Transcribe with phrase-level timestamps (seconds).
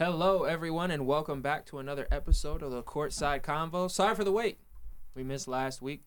[0.00, 3.90] Hello, everyone, and welcome back to another episode of the Courtside Convo.
[3.90, 4.60] Sorry for the wait.
[5.16, 6.04] We missed last week,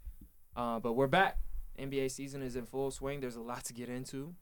[0.56, 1.40] uh, but we're back.
[1.78, 3.20] NBA season is in full swing.
[3.20, 4.34] There's a lot to get into.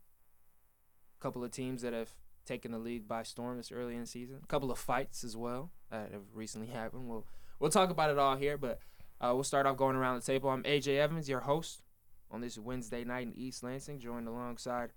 [1.20, 2.12] A couple of teams that have
[2.46, 4.38] taken the league by storm this early in the season.
[4.44, 7.10] A couple of fights as well that have recently happened.
[7.10, 7.26] We'll
[7.60, 8.78] we'll talk about it all here, but
[9.20, 10.52] uh, we'll start off going around the table.
[10.52, 11.82] I'm AJ Evans, your host
[12.30, 14.92] on this Wednesday night in East Lansing, joined alongside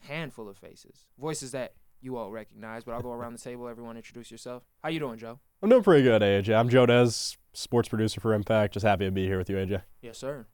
[0.00, 2.84] handful of faces, voices that you all recognize.
[2.84, 3.68] But I'll go around the table.
[3.68, 4.62] Everyone, introduce yourself.
[4.82, 5.38] How you doing, Joe?
[5.62, 6.58] I'm doing pretty good, AJ.
[6.58, 8.74] I'm Joe Dez, sports producer for Impact.
[8.74, 9.82] Just happy to be here with you, AJ.
[10.02, 10.46] Yes, sir.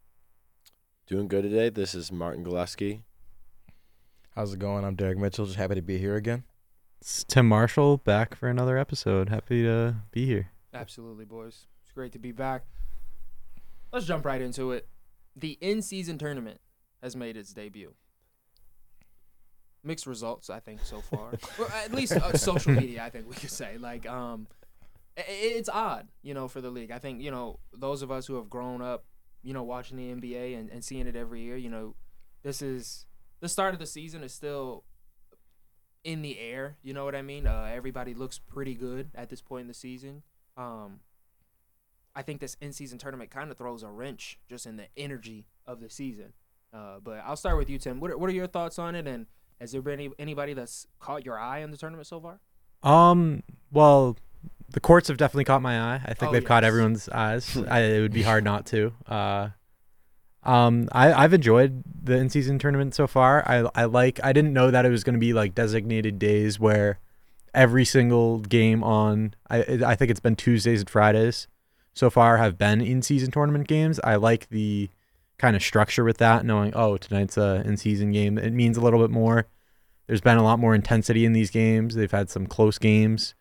[1.06, 1.69] Doing good today.
[1.69, 3.05] This is Martin Gillespie.
[4.34, 4.84] How's it going?
[4.84, 5.46] I'm Derek Mitchell.
[5.46, 6.45] Just happy to be here again.
[7.00, 9.28] It's Tim Marshall back for another episode.
[9.28, 10.50] Happy to be here.
[10.74, 11.66] Absolutely, boys.
[11.84, 12.64] It's great to be back.
[13.92, 14.88] Let's jump right into it.
[15.36, 16.60] The in-season tournament
[17.02, 17.94] has made its debut.
[19.86, 21.32] Mixed results, I think, so far.
[21.58, 23.78] or at least uh, social media, I think we could say.
[23.78, 24.48] Like, um,
[25.16, 26.90] i- i- it's odd, you know, for the league.
[26.90, 29.05] I think, you know, those of us who have grown up,
[29.42, 31.94] you know, watching the NBA and, and seeing it every year, you know,
[32.42, 33.06] this is
[33.41, 34.83] the start of the season is still
[36.05, 36.77] in the air.
[36.83, 37.46] You know what I mean?
[37.46, 40.22] Uh, everybody looks pretty good at this point in the season.
[40.56, 41.00] Um,
[42.14, 45.80] I think this in-season tournament kind of throws a wrench just in the energy of
[45.80, 46.33] the season.
[46.72, 48.00] Uh, but I'll start with you, Tim.
[48.00, 49.06] What are, what are your thoughts on it?
[49.06, 49.27] And
[49.60, 52.40] has there been any, anybody that's caught your eye in the tournament so far?
[52.82, 54.16] Um, well,
[54.70, 56.00] the courts have definitely caught my eye.
[56.04, 57.56] I think Oh, they've caught everyone's eyes.
[57.68, 58.92] I, it would be hard not to.
[59.06, 59.48] Uh,
[60.42, 63.42] um, I, I've enjoyed the in-season tournament so far.
[63.48, 64.20] I, I like.
[64.22, 67.00] I didn't know that it was going to be like designated days where
[67.52, 69.34] every single game on.
[69.50, 71.48] I I think it's been Tuesdays and Fridays
[71.94, 73.98] so far have been in-season tournament games.
[74.04, 74.90] I like the
[75.39, 78.39] kind of structure with that, knowing oh tonight's a in-season game.
[78.39, 79.47] It means a little bit more.
[80.06, 81.95] There's been a lot more intensity in these games.
[81.95, 83.34] They've had some close games.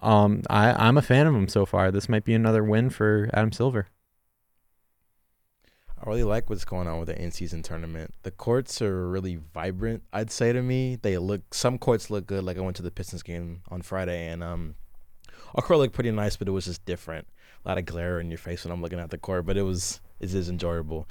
[0.00, 1.90] Um, I I'm a fan of them so far.
[1.90, 3.86] This might be another win for Adam Silver.
[6.04, 8.12] I really like what's going on with the in-season tournament.
[8.24, 10.02] The courts are really vibrant.
[10.12, 11.54] I'd say to me, they look.
[11.54, 12.42] Some courts look good.
[12.42, 14.74] Like I went to the Pistons game on Friday, and um,
[15.54, 17.28] our court looked pretty nice, but it was just different.
[17.64, 19.62] A lot of glare in your face when I'm looking at the court, but it
[19.62, 21.08] was it is enjoyable.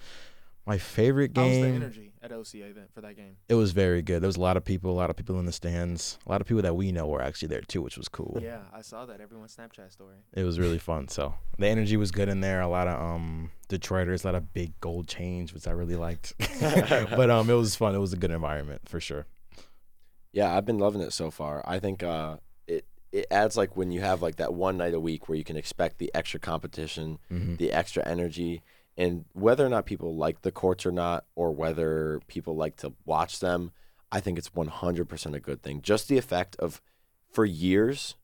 [0.65, 1.43] My favorite game.
[1.43, 3.35] How was the energy at OCA then for that game?
[3.49, 4.21] It was very good.
[4.21, 6.39] There was a lot of people, a lot of people in the stands, a lot
[6.39, 8.37] of people that we know were actually there too, which was cool.
[8.41, 10.17] Yeah, I saw that everyone's Snapchat story.
[10.33, 11.07] It was really fun.
[11.07, 12.61] So the energy was good in there.
[12.61, 16.33] A lot of um Detroiters, a lot of big gold chains, which I really liked.
[16.61, 17.95] but um, it was fun.
[17.95, 19.25] It was a good environment for sure.
[20.31, 21.63] Yeah, I've been loving it so far.
[21.65, 24.99] I think uh, it it adds like when you have like that one night a
[24.99, 27.55] week where you can expect the extra competition, Mm-hmm.
[27.55, 28.61] the extra energy,
[28.97, 32.93] and whether or not people like the courts or not, or whether people like to
[33.05, 33.71] watch them,
[34.11, 35.81] I think it's 100% a good thing.
[35.81, 36.81] Just the effect of
[37.31, 38.15] for years,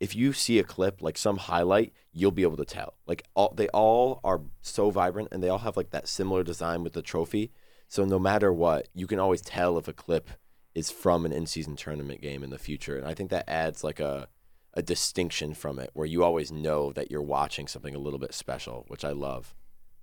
[0.00, 2.94] if you see a clip like some highlight, you'll be able to tell.
[3.06, 6.82] Like all they all are so vibrant and they all have like that similar design
[6.82, 7.52] with the trophy.
[7.88, 10.30] So no matter what, you can always tell if a clip
[10.74, 14.00] is from an in-season tournament game in the future, and I think that adds like
[14.00, 14.28] a
[14.74, 18.34] a distinction from it, where you always know that you're watching something a little bit
[18.34, 19.54] special, which I love.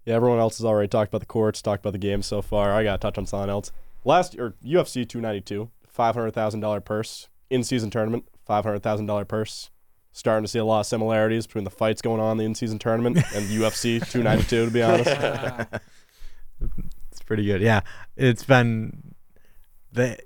[0.06, 2.72] Yeah, everyone else has already talked about the courts, talked about the games so far.
[2.72, 3.72] I got to touch on something else.
[4.04, 7.28] Last or UFC 292, $500,000 purse.
[7.50, 9.70] In-season tournament, $500,000 purse.
[10.12, 12.80] Starting to see a lot of similarities between the fights going on in the in-season
[12.80, 15.68] tournament and UFC 292, to be honest.
[17.12, 17.62] It's pretty good.
[17.62, 17.82] Yeah,
[18.16, 19.14] it's been
[19.92, 20.18] the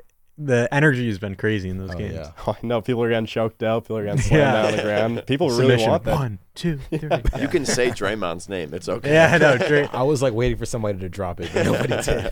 [0.42, 2.14] the energy has been crazy in those Oh, games.
[2.14, 2.32] yeah.
[2.48, 3.84] I know people are getting choked out.
[3.84, 4.52] People are getting slammed Yeah.
[4.54, 5.24] down on the ground.
[5.28, 5.90] People really Submission.
[5.92, 6.16] want that.
[6.16, 7.10] One, two, three.
[7.42, 9.12] You can say Draymond's name; it's okay.
[9.14, 9.58] yeah, I know.
[9.58, 12.32] Dre- I was like waiting for somebody to drop it, but nobody did.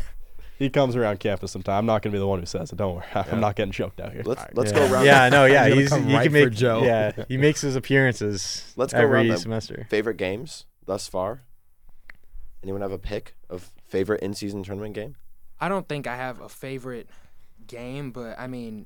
[0.58, 1.76] He comes around campus sometime.
[1.78, 2.78] I'm not going to be the one who says it.
[2.78, 3.06] Don't worry.
[3.14, 4.24] I'm not getting choked out here.
[4.26, 4.78] Let's let's yeah.
[4.88, 5.06] go around.
[5.06, 5.68] Yeah, no, yeah.
[5.68, 6.82] He's He's, come he right can for make Joe.
[6.84, 8.74] Yeah, he makes his appearances.
[8.76, 9.38] Let's go every around them.
[9.38, 9.86] semester.
[9.92, 11.44] Favorite games thus far?
[12.64, 15.16] Anyone have a pick of favorite in-season tournament game?
[15.60, 17.08] I don't think I have a favorite
[17.68, 18.86] game, but I mean,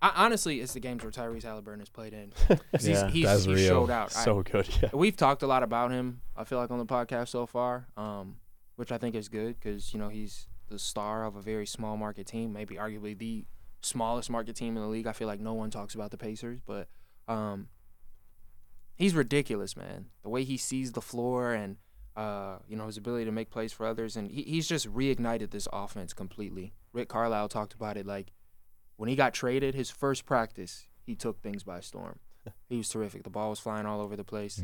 [0.00, 2.32] I, honestly, it's the games where Tyrese Halliburton has played in.
[2.72, 3.68] he's, Yeah, he's, that's he real.
[3.68, 4.14] showed out.
[4.16, 4.68] I- So good.
[4.82, 4.90] Yeah.
[4.92, 6.20] We've talked a lot about him.
[6.36, 8.36] I feel like on the podcast so far, um,
[8.76, 11.96] which I think is good because you know he's the star of a very small
[11.96, 13.44] market team, maybe arguably the
[13.80, 15.06] smallest market team in the league.
[15.06, 16.88] I feel like no one talks about the Pacers, but
[17.26, 17.68] um,
[18.94, 20.06] he's ridiculous, man.
[20.22, 21.76] The way he sees the floor and
[22.18, 25.50] uh, you know his ability to make plays for others, and he, he's just reignited
[25.50, 26.72] this offense completely.
[26.92, 28.32] Rick Carlisle talked about it like
[28.96, 32.18] when he got traded, his first practice, he took things by storm.
[32.68, 33.22] He was terrific.
[33.22, 34.58] The ball was flying all over the place.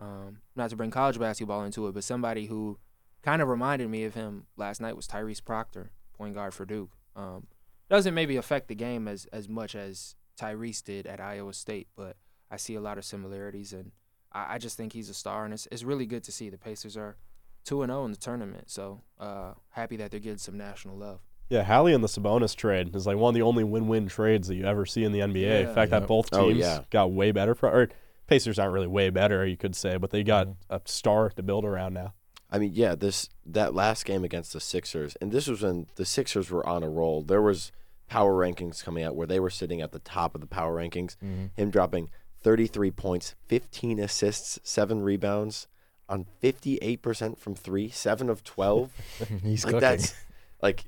[0.00, 2.78] Um, not to bring college basketball into it, but somebody who
[3.22, 6.92] kind of reminded me of him last night was Tyrese Proctor, point guard for Duke.
[7.14, 7.48] Um,
[7.90, 12.16] doesn't maybe affect the game as as much as Tyrese did at Iowa State, but
[12.50, 13.92] I see a lot of similarities, and
[14.34, 16.58] I, I just think he's a star, and it's it's really good to see the
[16.58, 17.16] Pacers are
[17.64, 18.70] two and zero in the tournament.
[18.70, 21.20] So uh, happy that they're getting some national love.
[21.50, 24.54] Yeah, Hallie and the Sabonis trade is like one of the only win-win trades that
[24.54, 25.40] you ever see in the NBA.
[25.42, 25.62] Yeah.
[25.68, 26.00] the fact Yep.
[26.02, 26.80] that both Oh, teams yeah.
[26.90, 27.88] got way better for or
[28.26, 30.74] Pacers aren't really way better, you could say, but they got Mm-hmm.
[30.74, 32.14] a star to build around now.
[32.50, 36.04] I mean, yeah, this that last game against the Sixers, and this was when the
[36.06, 37.22] Sixers were on a roll.
[37.22, 37.72] There was
[38.08, 41.16] power rankings coming out where they were sitting at the top of the power rankings.
[41.22, 41.46] Mm-hmm.
[41.56, 42.10] Him dropping
[42.44, 45.66] 33 points, 15 assists, seven rebounds
[46.08, 48.92] on 58% from three, seven of 12.
[49.42, 49.80] He's like cooking.
[49.80, 50.14] that's
[50.62, 50.84] like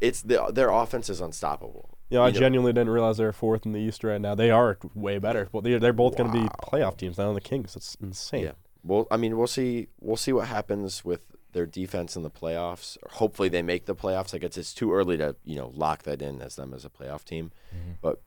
[0.00, 1.98] it's the, their offense is unstoppable.
[2.10, 4.34] You know, I genuinely didn't realize they're fourth in the East right now.
[4.34, 5.48] They are way better.
[5.52, 7.32] Well, they're, they're both going to be playoff teams now.
[7.34, 8.44] The Kings, it's insane.
[8.44, 8.52] Yeah.
[8.82, 9.88] Well, I mean, we'll see.
[10.00, 11.20] We'll see what happens with
[11.52, 12.96] their defense in the playoffs.
[13.10, 14.32] Hopefully, they make the playoffs.
[14.32, 16.88] Like it's it's too early to you know lock that in as them as a
[16.88, 17.52] playoff team.
[17.74, 17.92] Mm-hmm.
[18.00, 18.22] But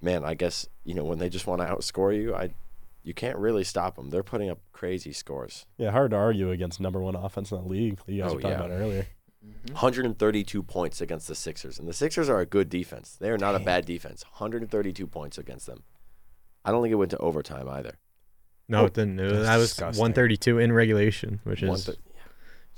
[0.00, 2.50] man, I guess you know when they just want to outscore you, I
[3.02, 4.10] you can't really stop them.
[4.10, 5.64] They're putting up crazy scores.
[5.78, 7.98] Yeah, hard to argue against number one offense in the league.
[8.04, 8.64] that You guys Oh, were talking yeah.
[8.64, 9.06] about earlier.
[9.46, 9.74] Mm-hmm.
[9.74, 13.16] 132 points against the Sixers, and the Sixers are a good defense.
[13.20, 14.24] They are not a bad defense.
[14.24, 15.84] 132 points against them.
[16.64, 17.92] I don't think it went to overtime either.
[18.68, 19.20] No, Oh, it didn't.
[19.20, 20.00] It was- that was disgusting.
[20.00, 21.94] 132 in regulation, which One is thir-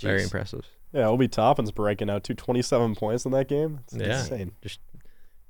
[0.00, 0.66] very impressive.
[0.92, 3.80] Yeah, Obi Toppin's breaking out to 27 points in that game.
[3.84, 4.20] It's Yeah.
[4.20, 4.52] insane.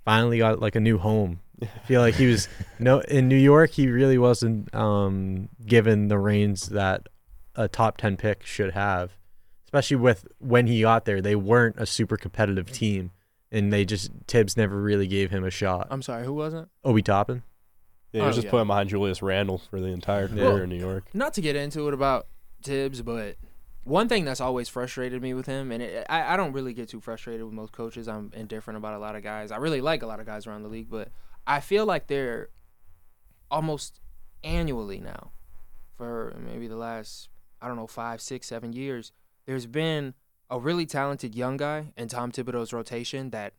[0.04, 1.40] Finally got like a new home.
[1.62, 2.48] I feel like he was
[2.78, 3.70] no in New York.
[3.72, 7.08] He really wasn't um, given the reins that
[7.56, 9.12] a top 10 pick should have,
[9.64, 11.20] especially with when he got there.
[11.20, 13.10] They weren't a super competitive team,
[13.50, 15.88] and they just Thibs never really gave him a shot.
[15.90, 16.68] I'm sorry, who wasn't?
[16.84, 17.42] Obi Toppin.
[18.12, 18.50] Yeah, he was Oh, just yeah.
[18.52, 21.04] putting behind Julius Randle for the entire career Well, in New York.
[21.12, 22.28] not to get into it about
[22.62, 23.36] Thibs, but
[23.88, 26.88] one thing that's always frustrated me with him, and it, I, I don't really get
[26.88, 28.08] too frustrated with most coaches.
[28.08, 29.50] I'm indifferent about a lot of guys.
[29.50, 31.08] I really like a lot of guys around the league, but
[31.46, 32.50] I feel like they're
[33.50, 34.00] almost
[34.44, 35.32] annually now,
[35.96, 37.28] for maybe the last
[37.60, 39.12] I don't know five, six, seven years.
[39.46, 40.14] There's been
[40.50, 43.54] a really talented young guy in Tom Thibodeau's rotation that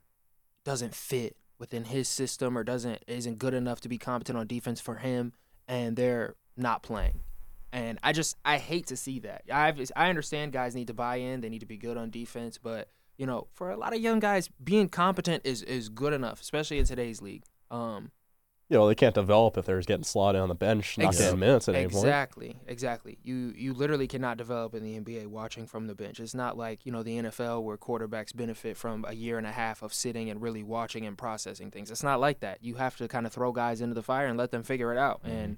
[0.63, 4.79] doesn't fit within his system or doesn't isn't good enough to be competent on defense
[4.79, 5.33] for him,
[5.67, 7.21] and they're not playing.
[7.71, 9.43] And I just I hate to see that.
[9.51, 12.57] I I understand guys need to buy in, they need to be good on defense,
[12.57, 16.41] but you know, for a lot of young guys, being competent is is good enough,
[16.41, 17.43] especially in today's league.
[17.69, 18.11] Um,
[18.69, 21.39] You know, they can't develop if they're getting slotted on the bench, not Ex- getting
[21.39, 22.05] minutes at any point.
[22.05, 23.17] exactly, exactly.
[23.23, 26.19] You you literally cannot develop in the NBA watching from the bench.
[26.19, 29.51] It's not like you know the NFL where quarterbacks benefit from a year and a
[29.51, 31.91] half of sitting and really watching and processing things.
[31.91, 32.63] It's not like that.
[32.63, 34.97] You have to kind of throw guys into the fire and let them figure it
[34.97, 35.21] out.
[35.23, 35.57] And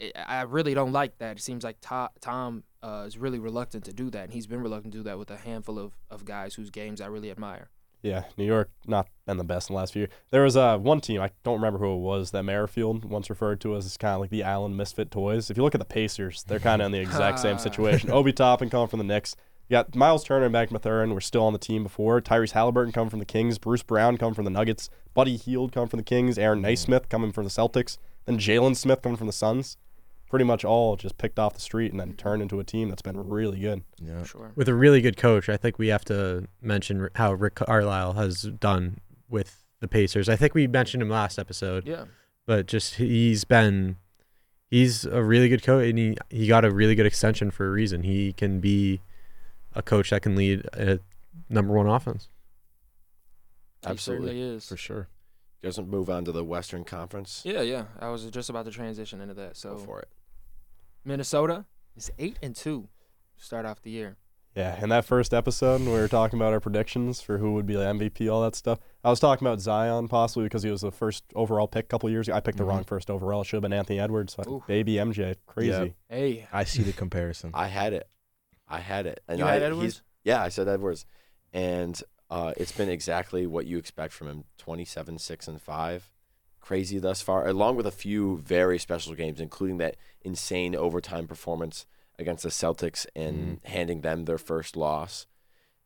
[0.00, 1.36] it, I really don't like that.
[1.36, 4.60] It seems like Tom, Tom uh, is really reluctant to do that, and he's been
[4.60, 7.70] reluctant to do that with a handful of, of guys whose games I really admire.
[8.02, 10.12] Yeah, New York not been the best in the last few years.
[10.30, 13.60] There was uh, one team, I don't remember who it was, that Merrifield once referred
[13.60, 15.50] to as kind of like the Allen Misfit Toys.
[15.50, 18.10] If you look at the Pacers, they're kind of in the exact same situation.
[18.10, 19.36] Obi Toppin coming from the Knicks.
[19.68, 22.20] You got Miles Turner and Mac Mathurin were still on the team before.
[22.20, 23.58] Tyrese Halliburton coming from the Kings.
[23.58, 24.88] Bruce Brown coming from the Nuggets.
[25.14, 26.38] Buddy Hield coming from the Kings.
[26.38, 27.98] Aaron Nesmith coming from the Celtics.
[28.24, 29.76] Then Jalen Smith coming from the Suns.
[30.30, 33.02] Pretty much all just picked off the street and then turned into a team that's
[33.02, 33.82] been really good.
[34.00, 34.22] Yeah.
[34.22, 34.52] Sure.
[34.54, 35.48] with a really good coach.
[35.48, 40.28] I think we have to mention how Rick Carlisle has done with the Pacers.
[40.28, 42.04] I think we mentioned him last episode, Yeah.
[42.46, 43.96] but just he's been
[44.70, 47.70] he's a really good coach and he, he got a really good extension for a
[47.72, 48.04] reason.
[48.04, 49.00] He can be
[49.74, 51.00] a coach that can lead a
[51.48, 52.28] number one offense.
[53.84, 54.28] Absolutely.
[54.28, 54.68] certainly is.
[54.68, 55.08] For sure.
[55.62, 57.42] You guys want to move on to the Western Conference?
[57.44, 57.84] Yeah, yeah.
[57.98, 59.48] I was just about to transition into that.
[59.48, 60.08] Go So for it.
[61.04, 61.66] Minnesota
[61.96, 62.88] is eight and two.
[63.38, 64.16] to Start off the year.
[64.56, 67.74] Yeah, in that first episode, we were talking about our predictions for who would be
[67.74, 68.80] the MVP, all that stuff.
[69.04, 72.10] I was talking about Zion possibly because he was the first overall pick a couple
[72.10, 72.36] years ago.
[72.36, 72.68] I picked the Mhm.
[72.68, 73.42] wrong first overall.
[73.42, 74.34] It should have been Anthony Edwards.
[74.34, 75.70] So baby MJ, crazy.
[75.70, 75.86] Yeah.
[76.16, 77.52] Hey, I see the comparison.
[77.54, 78.08] I had it.
[78.66, 79.22] I had it.
[79.28, 80.02] And you I, had Edwards.
[80.24, 81.06] Yeah, I said Edwards,
[81.52, 86.10] and uh, it's been exactly what you expect from him: twenty-seven, six, and five.
[86.60, 91.86] Crazy thus far, along with a few very special games, including that insane overtime performance
[92.18, 93.68] against the Celtics and mm-hmm.
[93.68, 95.26] handing them their first loss.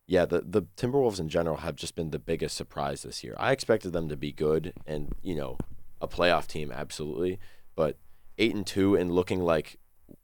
[0.07, 3.35] Yeah, the the Timberwolves in general have just been the biggest surprise this year.
[3.39, 5.57] I expected them to be good and you know
[6.01, 7.39] a playoff team, absolutely,
[7.75, 7.97] but
[8.37, 9.79] eight and two and looking like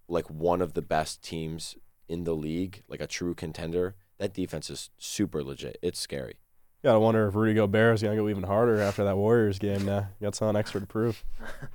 [0.09, 1.76] like one of the best teams
[2.09, 5.78] in the league, like a true contender, that defense is super legit.
[5.80, 6.40] It's scary.
[6.83, 9.85] Gotta wonder if Rudy Gobert is gonna go even harder after that Warriors game.
[9.85, 11.25] Now got something extra to prove.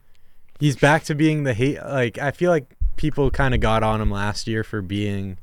[0.59, 1.79] He's back to being the hate.
[1.83, 5.37] Like I feel like people kind of got on him last year for being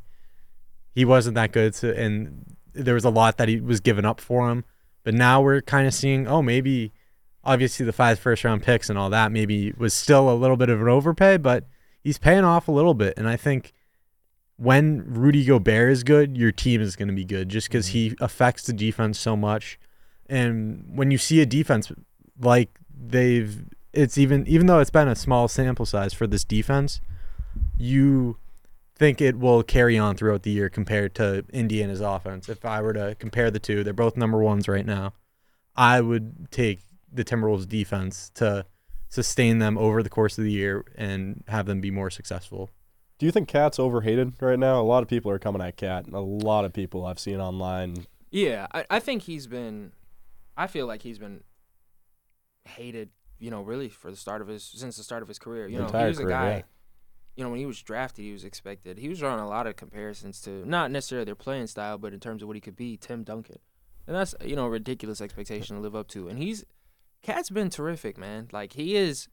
[0.94, 4.20] he wasn't that good, to, and there was a lot that he was given up
[4.20, 4.64] for him.
[5.04, 6.92] But now we're kind of seeing, oh, maybe
[7.44, 10.68] obviously the five first round picks and all that maybe was still a little bit
[10.68, 11.66] of an overpay, but
[12.02, 13.14] he's paying off a little bit.
[13.16, 13.72] And I think
[14.56, 18.10] when Rudy Gobert is good, your team is going to be good just because mm-hmm.
[18.10, 19.78] he affects the defense so much.
[20.26, 21.90] And when you see a defense
[22.40, 27.00] like they've, it's even even though it's been a small sample size for this defense,
[27.76, 28.38] you
[28.94, 32.48] think it will carry on throughout the year compared to Indiana's offense.
[32.48, 35.14] If I were to compare the two, they're both number ones right now.
[35.74, 36.80] I would take
[37.12, 38.64] the Timberwolves defense to
[39.08, 42.70] sustain them over the course of the year and have them be more successful.
[43.18, 44.80] Do you think Cat's overhated right now?
[44.80, 46.06] A lot of people are coming at Cat.
[46.12, 48.06] A lot of people I've seen online.
[48.30, 49.92] Yeah, I, I think he's been.
[50.56, 51.44] I feel like he's been
[52.64, 53.10] hated.
[53.38, 55.68] You know, really for the start of his since the start of his career.
[55.68, 56.48] You know, he was a guy.
[56.56, 56.62] yeah.
[57.36, 58.98] You know, when he was drafted, he was expected.
[58.98, 62.20] He was drawing a lot of comparisons to not necessarily their playing style, but in
[62.20, 63.58] terms of what he could be, Tim Duncan,
[64.06, 66.28] and that's you know a ridiculous expectation to live up to.
[66.28, 66.64] And he's
[67.22, 68.48] Cat's been terrific, man.
[68.52, 69.28] Like he is,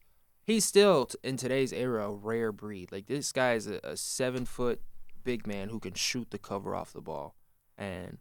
[0.51, 2.91] he's still in today's era a rare breed.
[2.91, 4.81] Like this guy is a, a seven foot
[5.23, 7.35] big man who can shoot the cover off the ball,
[7.77, 8.17] and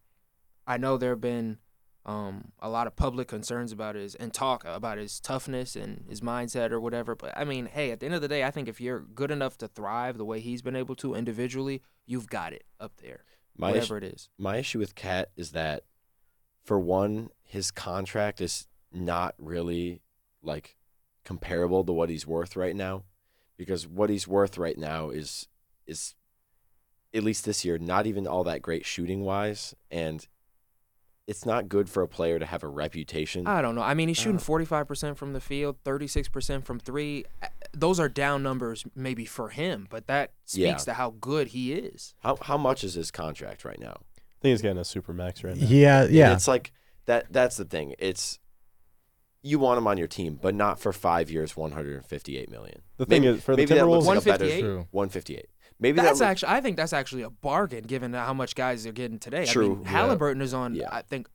[0.67, 1.59] I know there have been
[2.07, 6.23] um, a lot of public concerns about his and talk about his toughness and his
[6.23, 7.15] mindset or whatever.
[7.15, 9.31] But I mean, hey, at the end of the day, I think if you're good
[9.31, 13.25] enough to thrive the way he's been able to individually, you've got it up there,
[13.57, 14.29] My whatever issue, it is.
[14.39, 15.85] my issue with Cat is that,
[16.65, 20.01] for one, his contract is not really
[20.43, 20.78] like
[21.29, 23.05] comparable to what he's worth right now,
[23.59, 25.47] because what he's worth right now is
[25.87, 26.15] is
[27.15, 30.27] at least this year not even all that great shooting wise, and
[31.27, 33.47] it's not good for a player to have a reputation.
[33.47, 33.83] I don't know.
[33.83, 34.41] I mean, he's shooting Uh.
[34.41, 37.25] 45% from the field, 36% from three.
[37.43, 40.77] Uh, Those are down numbers maybe for him, but that speaks Yeah.
[40.77, 42.15] to how good he is.
[42.21, 44.01] How how much is his contract right now?
[44.17, 45.67] I think he's getting a super max right now.
[45.67, 46.33] Yeah, And yeah.
[46.33, 46.73] it's like
[47.05, 47.31] that.
[47.31, 47.95] That's the thing.
[47.99, 48.39] It's
[49.43, 52.51] you want him on your team, but not for five years, one hundred and fifty-eight
[52.51, 52.83] million.
[52.97, 54.61] The thing Maybe- is, for the maybe that looks Timberwolves, like a better 158?
[54.61, 54.87] True.
[54.91, 55.47] one fifty-eight.
[55.81, 58.85] Maybe That's that look- actually, I think that's actually a bargain given how much guys
[58.87, 59.43] are getting today.
[59.43, 59.89] I True, mean, yeah.
[59.91, 60.89] Halliburton is on, Yeah.
[60.91, 61.29] I think,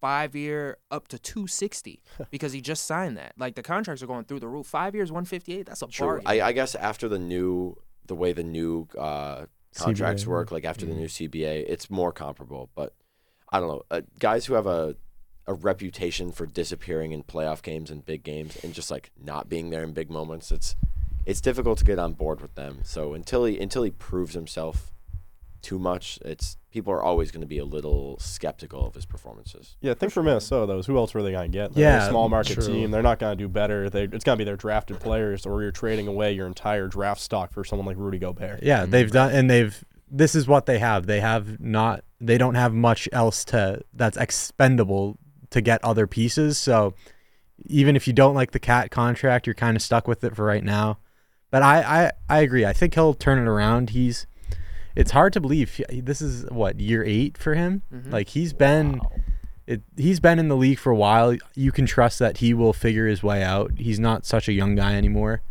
[0.00, 3.34] five year up to 260 because he just signed that.
[3.36, 4.66] Like the contracts are going through the roof.
[4.66, 5.66] Five years, 158.
[5.66, 6.06] That's a True.
[6.06, 6.26] bargain.
[6.26, 10.28] I, I guess after the new, the way the new uh, contracts CBA.
[10.28, 10.96] work, like after the Mhm.
[10.98, 12.70] new CBA, it's more comparable.
[12.74, 12.94] But
[13.52, 13.82] I don't know.
[13.90, 14.96] Uh, guys who have a
[15.48, 19.70] a reputation for disappearing in playoff games and big games and just like not being
[19.70, 20.76] there in big moments, it's
[21.26, 22.78] it's difficult to get on board with them.
[22.84, 24.92] So until he until he proves himself
[25.60, 29.76] too much, it's people are always going to be a little skeptical of his performances.
[29.80, 31.72] yeah, I think for Minnesota, though, is who else were they going to get?
[31.74, 32.66] They're Yeah, a small market true.
[32.66, 32.90] team.
[32.92, 33.90] They're not going to do better.
[33.90, 37.20] They, it's going to be their drafted players, or you're trading away your entire draft
[37.20, 38.62] stock for someone like Rudy Gobert.
[38.62, 39.82] Yeah, they've done, and they've.
[40.10, 41.06] This is what they have.
[41.06, 42.04] They have not.
[42.20, 45.18] They don't have much else to that's expendable
[45.50, 46.58] to get other pieces.
[46.58, 46.94] So
[47.66, 50.44] even if you don't like the cat contract, you're kind of stuck with it for
[50.44, 50.98] right now.
[51.50, 52.64] But I, I, I agree.
[52.66, 53.90] I think he'll turn it around.
[53.90, 54.26] He's.
[54.96, 57.82] It's hard to believe this is what year eight for him.
[57.92, 58.12] Mhm.
[58.12, 59.00] Like he's been.
[59.66, 61.36] It, he's been in the league for a while.
[61.54, 63.72] You can trust that he will figure his way out.
[63.78, 65.42] He's not such a young guy anymore,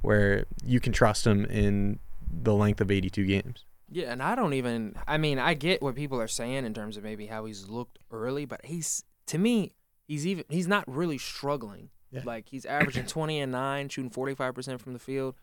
[0.00, 3.64] where you can trust him in the length of 82 games.
[3.90, 4.96] Yeah, and I don't even.
[5.06, 7.98] I mean, I get what people are saying in terms of maybe how he's looked
[8.10, 9.72] early, but he's to me,
[10.06, 11.90] he's even he's not really struggling.
[12.10, 12.22] Yeah.
[12.24, 15.34] Like he's averaging twenty and nine, shooting forty five percent from the field,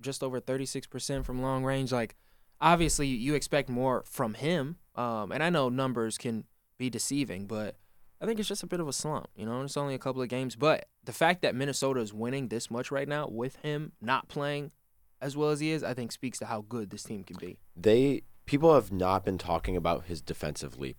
[0.00, 1.92] just over thirty six percent from long range.
[1.92, 2.16] Like
[2.60, 4.76] obviously, you expect more from him.
[4.94, 6.44] Um, and I know numbers can
[6.78, 7.76] be deceiving, but
[8.20, 9.28] I think it's just a bit of a slump.
[9.36, 12.48] You know, it's only a couple of games, but the fact that Minnesota is winning
[12.48, 14.70] this much right now with him not playing
[15.20, 17.58] as well as he is, I think speaks to how good this team can be.
[17.76, 20.96] they people have not been talking about his defensive leap.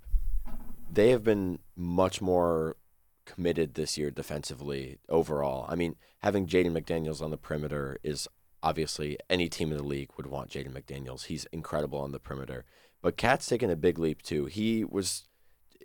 [0.91, 2.75] They have been much more
[3.25, 5.65] committed this year defensively overall.
[5.69, 8.27] I mean, having Jaden McDaniels on the perimeter is
[8.63, 11.25] obviously any team in the league would want Jaden McDaniels.
[11.25, 12.65] He's incredible on the perimeter.
[13.01, 14.45] But Cat's taken a big leap too.
[14.45, 15.27] He was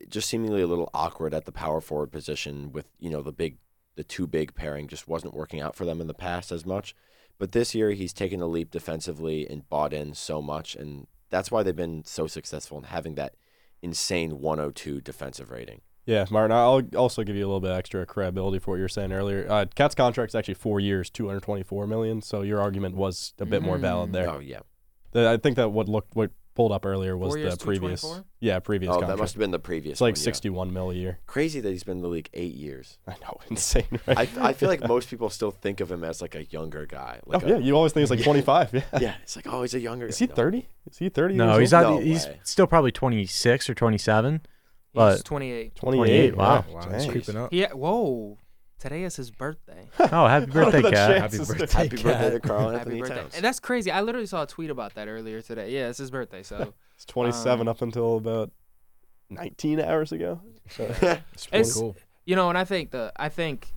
[0.09, 3.59] just seemingly a little awkward at the power forward position with, you know, the big
[3.94, 6.97] the two big pairing just wasn't working out for them in the past as much.
[7.38, 11.50] But this year, he's taken a leap defensively and bought in so much, and that's
[11.50, 13.35] why they've been so successful in having that
[13.82, 15.80] insane 102 defensive rating.
[16.04, 18.88] Yeah, Martin, I'll also give you a little bit extra credibility for what you were
[18.88, 19.46] saying earlier.
[19.48, 22.20] Uh, Cat's contract is actually four years, 224 million.
[22.22, 24.12] So your argument was a bit more valid Mm.
[24.12, 24.28] there.
[24.30, 24.60] Oh yeah.
[25.14, 28.00] I think that what looked what pulled up earlier was Four years, the previous.
[28.02, 28.25] 224?
[28.40, 29.16] Yeah, previous Oh, contract.
[29.16, 29.92] that must have been the previous.
[29.94, 30.25] it's like one, yeah.
[30.25, 31.18] 61 mil a year.
[31.26, 32.99] Crazy that he's been in the league eight years.
[33.06, 34.18] I know, insane, right?
[34.38, 37.21] I, I feel like most people still think of him as like a younger guy.
[37.26, 38.25] oh Like a- yeah, you always think he's like Yeah.
[38.26, 38.75] 25.
[38.75, 38.82] Yeah.
[39.00, 39.14] yeah.
[39.23, 40.06] It's like oh, he's a younger.
[40.06, 40.32] Is he guy.
[40.32, 40.37] No.
[40.37, 40.68] 30?
[40.90, 41.35] Is he 30?
[41.37, 41.82] No, years he's old?
[41.85, 41.90] not.
[41.94, 42.40] No he's way.
[42.42, 44.32] still probably 26 or 27.
[44.35, 44.40] He's
[44.92, 45.75] But- 28.
[45.76, 45.97] 28.
[45.97, 46.64] 28, wow.
[46.68, 46.75] yeah.
[46.75, 47.11] Wow, it's Dang.
[47.12, 47.52] creeping up.
[47.52, 47.73] Yeah.
[47.73, 48.37] Whoa.
[48.82, 49.88] Today is his birthday.
[50.00, 51.16] Oh, happy birthday, the Cat.
[51.20, 51.66] Happy birthday.
[51.70, 52.42] Happy birthday to Cat.
[52.42, 53.14] Karl Happy birthday.
[53.14, 53.34] Towns.
[53.36, 53.92] And that's crazy.
[53.92, 55.70] I literally saw a tweet about that earlier today.
[55.70, 56.42] Yeah, it's his birthday.
[56.42, 58.50] So It's 27 Um, up until about
[59.30, 60.40] 19 hours ago.
[60.70, 60.84] So
[61.32, 61.96] It's It's- cool.
[62.26, 63.68] you know, and I think the I think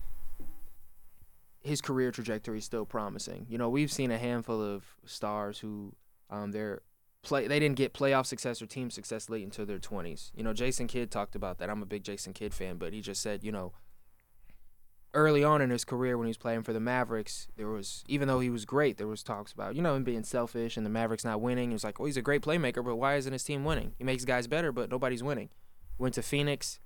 [1.62, 3.46] his career trajectory is still promising.
[3.48, 5.94] You know, we've seen a handful of stars who
[6.30, 6.82] um their
[7.22, 10.32] play they didn't get playoff success or team success late into their 20s.
[10.34, 11.70] You know, Jason Kidd talked about that.
[11.70, 13.72] I'm a big Jason Kidd fan, but he just said, you know,
[15.16, 18.28] early on in his career when he was playing for the Mavericks, there was even
[18.28, 20.90] though he was great, there was talks about, you know, him being selfish and the
[20.90, 21.70] Mavericks not winning.
[21.70, 23.94] He was like, oh, he's a great playmaker, but why isn't his team winning?
[23.98, 25.48] He makes guys better, but nobody's winning."
[25.98, 26.78] Went to Phoenix,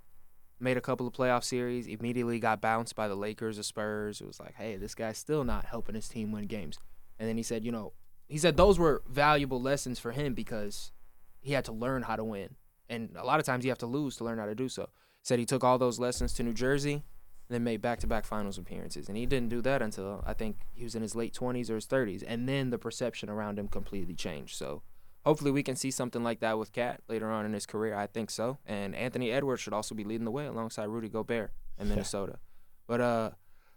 [0.61, 4.21] made a couple of playoff series, immediately got bounced by the Lakers or Spurs.
[4.21, 6.79] It was like, hey, this guy's still not helping his team win games.
[7.19, 7.93] And then he said, you know,
[8.29, 10.93] he said those were valuable lessons for him because
[11.41, 12.55] he had to learn how to win.
[12.89, 14.89] And a lot of times you have to lose to learn how to do so.
[15.23, 17.03] Said he took all those lessons to New Jersey
[17.51, 19.09] and then made back to back finals appearances.
[19.09, 21.75] And he didn't do that until I think he was in his late 20s or
[21.75, 22.23] his 30s.
[22.25, 24.55] And then the perception around him completely changed.
[24.55, 24.83] So
[25.25, 27.97] hopefully we can see something like that with Cat later on in his career.
[27.97, 28.59] I think so.
[28.67, 32.39] And Anthony Edwards should also be leading the way alongside Rudy Gobert in Minnesota.
[32.87, 33.31] but uh,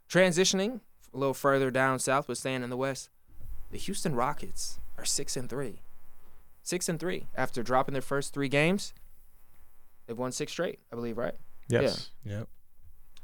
[0.08, 3.10] transitioning a little further down south, but staying in the West,
[3.72, 5.82] the Houston Rockets are six and three.
[6.62, 8.94] Six and three after dropping their first three games.
[10.06, 11.34] They've won six straight, I believe, right?
[11.70, 12.12] Yes.
[12.24, 12.48] Yep.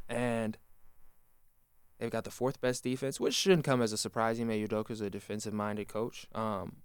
[0.09, 0.57] And
[1.99, 4.39] they've got the fourth best defense, which shouldn't come as a surprise.
[4.39, 6.25] Ime Udoka's a defensive-minded coach.
[6.33, 6.77] Um,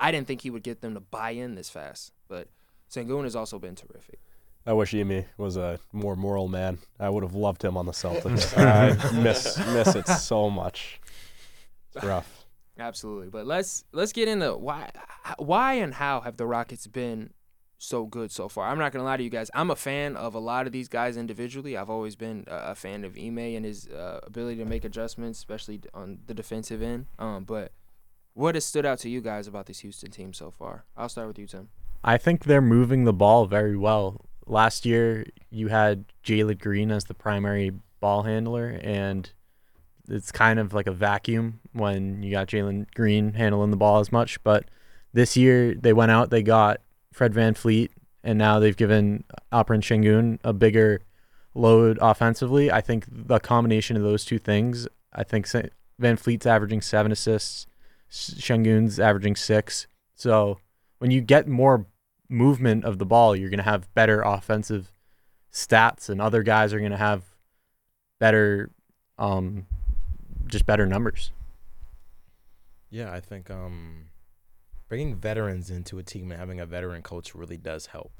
[0.00, 2.48] I didn't think he would get them to buy in this fast, but
[2.90, 4.18] Sengun has also been terrific.
[4.66, 6.78] I wish Ime was a more moral man.
[6.98, 8.56] I would have loved him on the Celtics.
[8.58, 11.00] I miss miss it so much.
[11.94, 12.46] It's rough.
[12.78, 14.90] Absolutely, but let's let's get into why
[15.38, 17.30] why and how have the Rockets been
[17.82, 18.68] so good so far?
[18.68, 19.50] I'm not gonna lie to you guys.
[19.54, 21.76] I'm a fan of a lot of these guys individually.
[21.76, 25.80] I've always been a, fan of Ime and his uh, ability to make adjustments, especially
[25.92, 27.06] on the defensive end.
[27.18, 27.72] Um, but
[28.34, 30.84] what has stood out to you guys about this Houston team so far?
[30.96, 31.68] I'll start with you, Tim.
[32.04, 34.26] I think they're moving the ball very well.
[34.46, 39.30] Last year, you had Jalen Green as the primary ball handler, and
[40.08, 44.12] it's kind of like a vacuum when you got Jalen Green handling the ball as
[44.12, 44.42] much.
[44.42, 44.66] But
[45.12, 46.80] this year, they went out, they got
[47.12, 47.90] Fred VanVleet,
[48.24, 51.02] and now they've given Alperen Sengun a bigger
[51.54, 52.72] load offensively.
[52.72, 55.46] I think the combination of those two things, I think
[56.00, 57.66] VanVleet's averaging seven assists,
[58.10, 59.86] S- Sengun's averaging six.
[60.14, 60.58] So
[60.98, 61.86] when you get more
[62.28, 64.90] movement of the ball, you're going to have better offensive
[65.52, 67.24] stats, and other guys are going to have
[68.18, 68.70] better,
[69.18, 69.66] um,
[70.46, 71.30] just better numbers.
[72.88, 74.06] Yeah, I think um,
[74.92, 78.12] bringing veterans into a team and having a veteran coach really does help.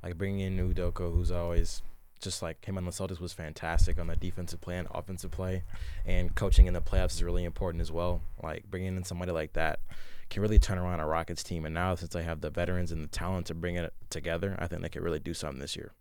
[0.00, 1.82] Like bringing in Udoka, who's always
[2.20, 5.64] just like him on the Celtics was fantastic on the defensive play and offensive play,
[6.06, 8.22] and coaching in the playoffs is really important as well.
[8.40, 9.80] Like bringing in somebody like that
[10.28, 11.64] can really turn around a Rockets team.
[11.64, 14.68] And now since they have the veterans and the talent to bring it together, I
[14.68, 15.94] think they could really do something this year.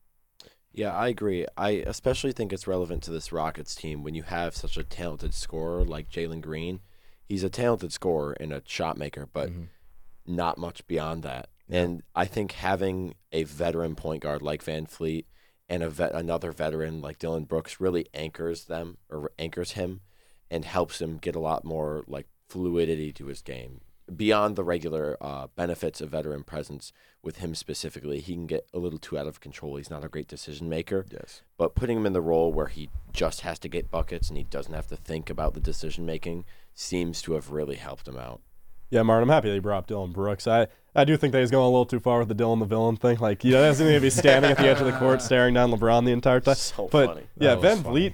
[0.71, 1.47] Yeah, I agree.
[1.57, 5.33] I especially think it's relevant to this Rockets team when you have such a talented
[5.33, 6.81] scorer like Jalen Green.
[7.25, 9.69] He's a talented scorer and a shot maker, but Mhm.
[10.29, 11.49] Not much beyond that.
[11.67, 11.81] Yeah.
[11.81, 15.25] And I think having a veteran point guard like VanVleet
[15.67, 20.01] and a vet, another veteran like Dillon Brooks really anchors them or anchors him
[20.51, 23.81] and helps him get a lot more like fluidity to his game.
[24.15, 28.79] Beyond the regular uh, benefits of veteran presence with him specifically, he can get a
[28.79, 29.75] little too out of control.
[29.75, 31.43] He's not a great decision maker Yes.
[31.57, 34.43] but putting him in the role where he just has to get buckets and he
[34.43, 38.41] doesn't have to think about the decision making seems to have really helped him out.
[38.89, 40.47] Yeah, Martin, I'm happy they brought up Dillon Brooks.
[40.47, 42.65] I, I do think that he's going a little too far with the Dillon the
[42.65, 43.19] villain thing.
[43.19, 45.71] Like, he doesn't need to be standing at the edge of the court staring down
[45.71, 46.55] LeBron the entire time.
[46.55, 47.27] So But funny.
[47.37, 47.89] yeah, That was Van funny.
[47.99, 48.13] Vliet,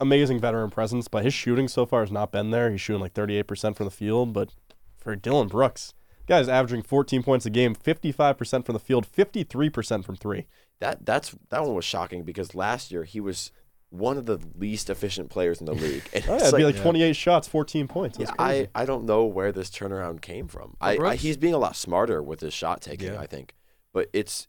[0.00, 2.70] amazing veteran presence, but his shooting so far has not been there.
[2.70, 4.50] He's shooting like 38% from the field, but
[4.96, 5.92] for Dillon Brooks,
[6.28, 10.46] guy's averaging 14 points a game, 55% from the field, 53% from three.
[10.78, 13.50] That that's that one was shocking because last year he was
[13.90, 16.02] one of the least efficient players in the league.
[16.12, 18.18] And Oh, yeah, it's it'd be like, like 28 shots, 14 points.
[18.18, 18.68] That's yeah, crazy.
[18.74, 20.76] I, I don't know where this turnaround came from.
[20.80, 23.20] I, I he's being a lot smarter with his shot taking, Yeah.
[23.20, 23.54] I think.
[23.92, 24.48] But it's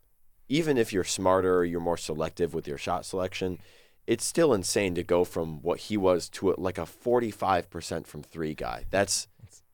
[0.50, 3.60] even if you're smarter, you're more selective with your shot selection.
[4.06, 8.23] It's still insane to go from what he was to a, like a 45% from
[8.23, 8.86] three guy.
[8.89, 9.28] That's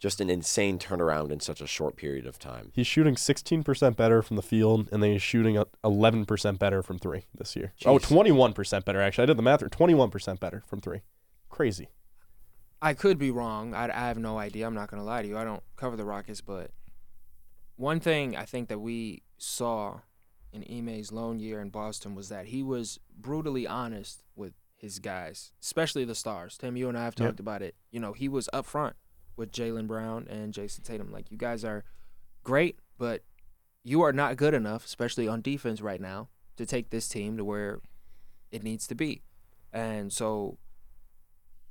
[0.04, 2.74] just an insane turnaround in such a short period of time.
[2.74, 7.24] He's shooting 16% better from the field, and then he's shooting 11% better from three
[7.34, 7.72] this year.
[7.86, 9.24] Oh, 21% better, actually.
[9.24, 9.62] I did the math.
[9.62, 11.04] 21% better from three.
[11.48, 11.88] Crazy.
[12.82, 13.74] I could be wrong.
[13.74, 14.68] I, I have no idea.
[14.68, 15.38] I'm not gonna lie to you.
[15.38, 16.72] I don't cover the Rockets, but
[17.78, 20.02] one thing I think that we saw
[20.52, 25.54] in Ime's lone year in Boston was that he was brutally honest with his guys,
[25.62, 26.58] especially the stars.
[26.58, 27.26] Tim, you and I have Yep.
[27.30, 27.76] talked about it.
[27.90, 28.98] You know, he was up front
[29.36, 31.12] with Jaylen Brown and Jayson Tatum.
[31.12, 31.84] Like, you guys are
[32.44, 33.24] great, but
[33.84, 37.44] you are not good enough, especially on defense right now, to take this team to
[37.44, 37.80] where
[38.52, 39.22] it needs to be.
[39.72, 40.58] And so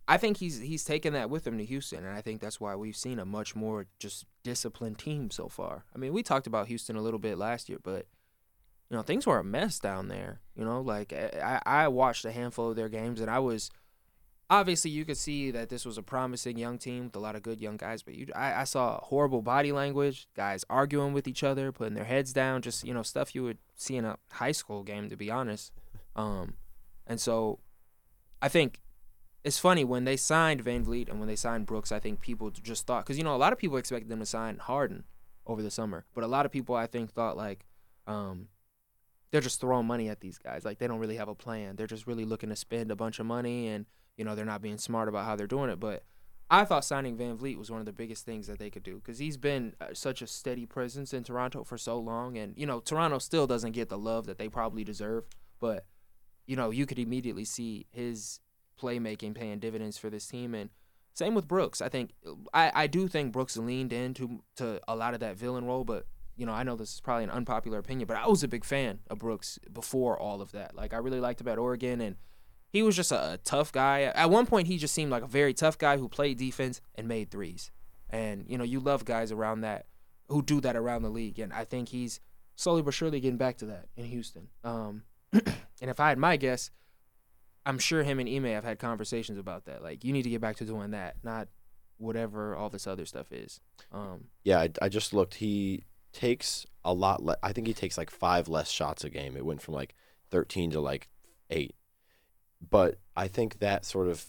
[0.08, 2.74] I think he's he's taken that with him to Houston, and I think that's why
[2.74, 5.84] we've seen a much more just disciplined team so far.
[5.94, 8.06] I mean, we talked about Houston a little bit last year, but
[8.90, 10.40] you know things were a mess down there.
[10.56, 13.70] You know, like I, I watched a handful of their games, and I was
[14.52, 17.42] obviously you could see that this was a promising young team with a lot of
[17.42, 21.42] good young guys, but you I, I saw horrible body language, guys arguing with each
[21.42, 24.52] other, putting their heads down, just you know stuff you would see in a high
[24.52, 25.72] school game, to be honest.
[26.14, 26.54] Um,
[27.06, 27.60] and so
[28.42, 28.82] I think
[29.42, 31.90] it's funny when they signed VanVleet and when they signed Brooks.
[31.90, 34.26] I think people just thought because you know a lot of people expected them to
[34.26, 35.04] sign Harden
[35.46, 37.64] over the summer, but a lot of people I think thought like
[38.06, 38.48] um,
[39.30, 40.62] they're just throwing money at these guys.
[40.62, 41.76] Like they don't really have a plan.
[41.76, 44.62] They're just really looking to spend a bunch of money and you know they're not
[44.62, 45.80] being smart about how they're doing it.
[45.80, 46.04] But
[46.50, 49.18] I thought signing VanVleet was one of the biggest things that they could do because
[49.18, 52.80] he's been uh, such a steady presence in Toronto for so long, and you know
[52.80, 55.24] Toronto still doesn't get the love that they probably deserve,
[55.60, 55.86] but
[56.46, 58.40] you know you could immediately see his
[58.80, 60.70] playmaking paying dividends for this team and
[61.14, 61.80] same with Brooks.
[61.80, 62.10] I think
[62.54, 66.06] I, I do think Brooks leaned into to a lot of that villain role, but
[66.36, 68.64] you know, I know this is probably an unpopular opinion, but I was a big
[68.64, 70.74] fan of Brooks before all of that.
[70.74, 72.16] Like I really liked at Oregon and
[72.72, 74.02] he was just a, a tough guy.
[74.02, 77.06] At one point he just seemed like a very tough guy who played defense and
[77.06, 77.70] made threes.
[78.10, 79.86] And, you know, you love guys around that
[80.28, 81.38] who do that around the league.
[81.38, 82.20] And I think he's
[82.56, 84.48] slowly but surely getting back to that in Houston.
[84.64, 85.44] Um and
[85.80, 86.70] if I had my guess,
[87.64, 89.82] I'm sure him and Ime have had conversations about that.
[89.82, 91.48] Like, you need to get back to doing that, not
[91.98, 93.60] whatever all this other stuff is.
[93.92, 95.34] Um, Yeah, I, I just looked.
[95.34, 97.22] He takes a lot.
[97.22, 99.36] Le- I think he takes like five less shots a game.
[99.36, 99.94] It went from like
[100.30, 101.08] thirteen to like
[101.50, 101.74] eight.
[102.70, 104.26] But I think that sort of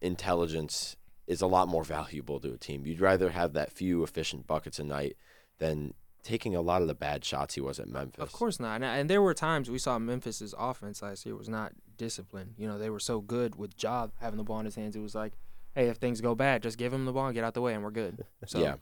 [0.00, 2.84] intelligence is a lot more valuable to a team.
[2.86, 5.16] You'd rather have that few efficient buckets a night
[5.58, 8.22] than taking a lot of the bad shots he was at Memphis.
[8.22, 8.76] Of course not.
[8.76, 12.54] And, and there were times we saw Memphis's offense last year was not disciplined.
[12.58, 14.96] You know, they were so good with Job having the ball in his hands.
[14.96, 15.32] It was like,
[15.74, 17.74] hey, if things go bad, just give him the ball and get out the way,
[17.74, 18.24] and we're good.
[18.46, 18.74] So, Yeah.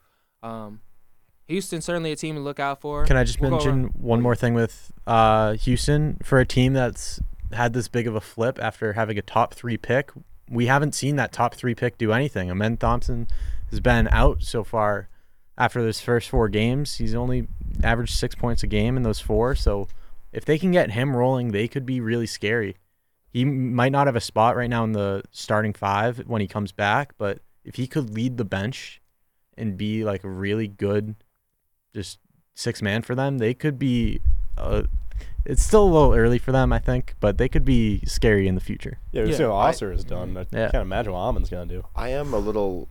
[0.43, 0.81] um,
[1.47, 3.05] Houston certainly a team to look out for.
[3.05, 7.21] Can I just We'll mention one more thing with uh, Houston for a team that's
[7.53, 10.11] had this big of a flip after having a top three pick?
[10.51, 12.51] We haven't seen that top three pick do anything.
[12.51, 13.29] Amen Thompson
[13.71, 15.09] has been out so far
[15.57, 16.97] after those first four games.
[16.97, 17.49] He's only
[17.83, 19.55] averaged six points a game in those four.
[19.55, 19.89] So
[20.33, 22.77] if they can get him rolling, they could be really scary.
[23.31, 26.73] He might not have a spot right now in the starting five when he comes
[26.73, 29.03] back, but if he could lead the bench
[29.57, 31.15] and be like a really good,
[31.95, 32.19] just
[32.55, 34.21] six man for them, they could be.
[34.57, 34.85] Uh,
[35.49, 38.55] it's still a little early for them, I think, but they could be scary in
[38.55, 38.99] the future.
[39.11, 40.37] Yeah, we Yeah, see what I- Ausar has done.
[40.37, 40.71] I Yeah.
[40.71, 41.85] can't imagine what Amen's gonna do.
[41.97, 42.89] I am a little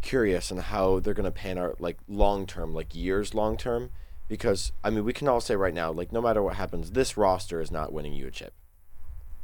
[0.00, 3.90] curious on how they're going to pan out like long term, like years long term,
[4.28, 7.16] because I mean we can all say right now, like no matter what happens, this
[7.16, 8.54] roster is not winning you a chip.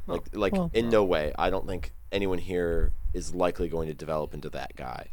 [0.06, 1.32] Like like Well- in no way.
[1.38, 5.08] I don't think anyone here is likely going to develop into that guy.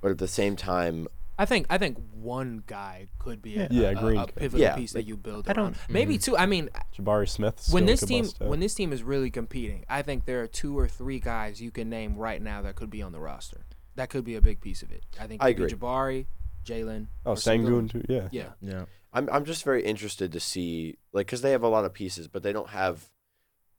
[0.00, 3.88] But at the same time, I think I think one guy could be a, Yeah,
[3.90, 5.76] a, Green a pivotal Yeah, piece that you build I don't- around.
[5.88, 6.32] Maybe mm-hmm.
[6.32, 6.36] two.
[6.36, 7.68] I mean, uh, Jabari Smith.
[7.70, 8.48] when this team bust out.
[8.48, 11.70] when this team is really competing, I think there are two or three guys you
[11.70, 13.66] can name right now that could be on the roster.
[13.96, 15.04] That could be a big piece of it.
[15.20, 15.70] I think I it agree.
[15.70, 16.26] Jabari,
[16.64, 17.08] Jalen.
[17.24, 18.04] oh or Sengun too.
[18.08, 18.28] Yeah.
[18.30, 18.50] Yeah.
[18.60, 18.84] Yeah.
[19.12, 22.28] I'm I'm just very interested to see like because they have a lot of pieces,
[22.28, 23.08] but they don't have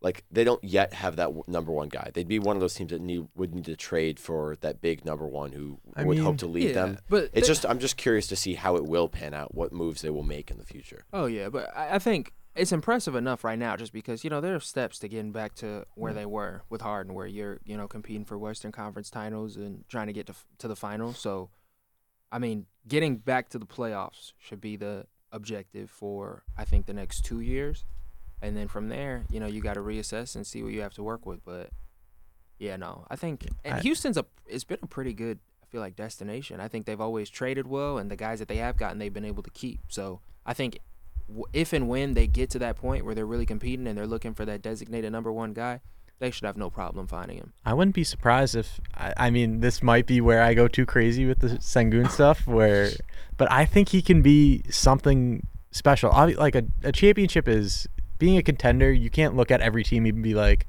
[0.01, 2.12] like they don't yet have that w- number one guy.
[2.13, 5.03] They'd be one of those teams that need would need to trade for that big
[5.05, 6.99] number one who I would mean, hope to lead yeah, them.
[7.10, 9.71] But It's they- just I'm just curious to see how it will pan out, what
[9.73, 11.05] moves they will make in the future.
[11.12, 14.41] Oh yeah, but I, I think it's impressive enough right now, just because you know
[14.41, 17.75] there are steps to getting back to where they were with Harden, where you're you
[17.77, 21.17] know competing for Western Conference titles and trying to get to to the finals.
[21.17, 21.49] So,
[22.31, 26.93] I mean, getting back to the playoffs should be the objective for I think the
[26.93, 27.83] next two years,
[28.41, 30.93] and then from there, you know, you got to reassess and see what you have
[30.95, 31.43] to work with.
[31.43, 31.69] But
[32.60, 35.82] yeah, no, I think and I- Houston's a it's been a pretty good I feel
[35.82, 36.60] like destination.
[36.60, 39.26] I think they've always traded well, and the guys that they have gotten, they've been
[39.26, 39.82] able to keep.
[39.89, 40.80] So I think
[41.52, 44.34] if and when they get to that point where they're really competing and they're looking
[44.34, 45.82] for that designated number one guy,
[46.19, 47.54] they should have no problem finding him.
[47.65, 50.86] I wouldn't be surprised if I, I mean this might be where I go too
[50.86, 52.91] crazy with the Sengun stuff where
[53.36, 56.12] but I think he can be something special.
[56.12, 57.88] Like a, a championship is
[58.19, 60.67] being a contender, you can't look at every team and be like,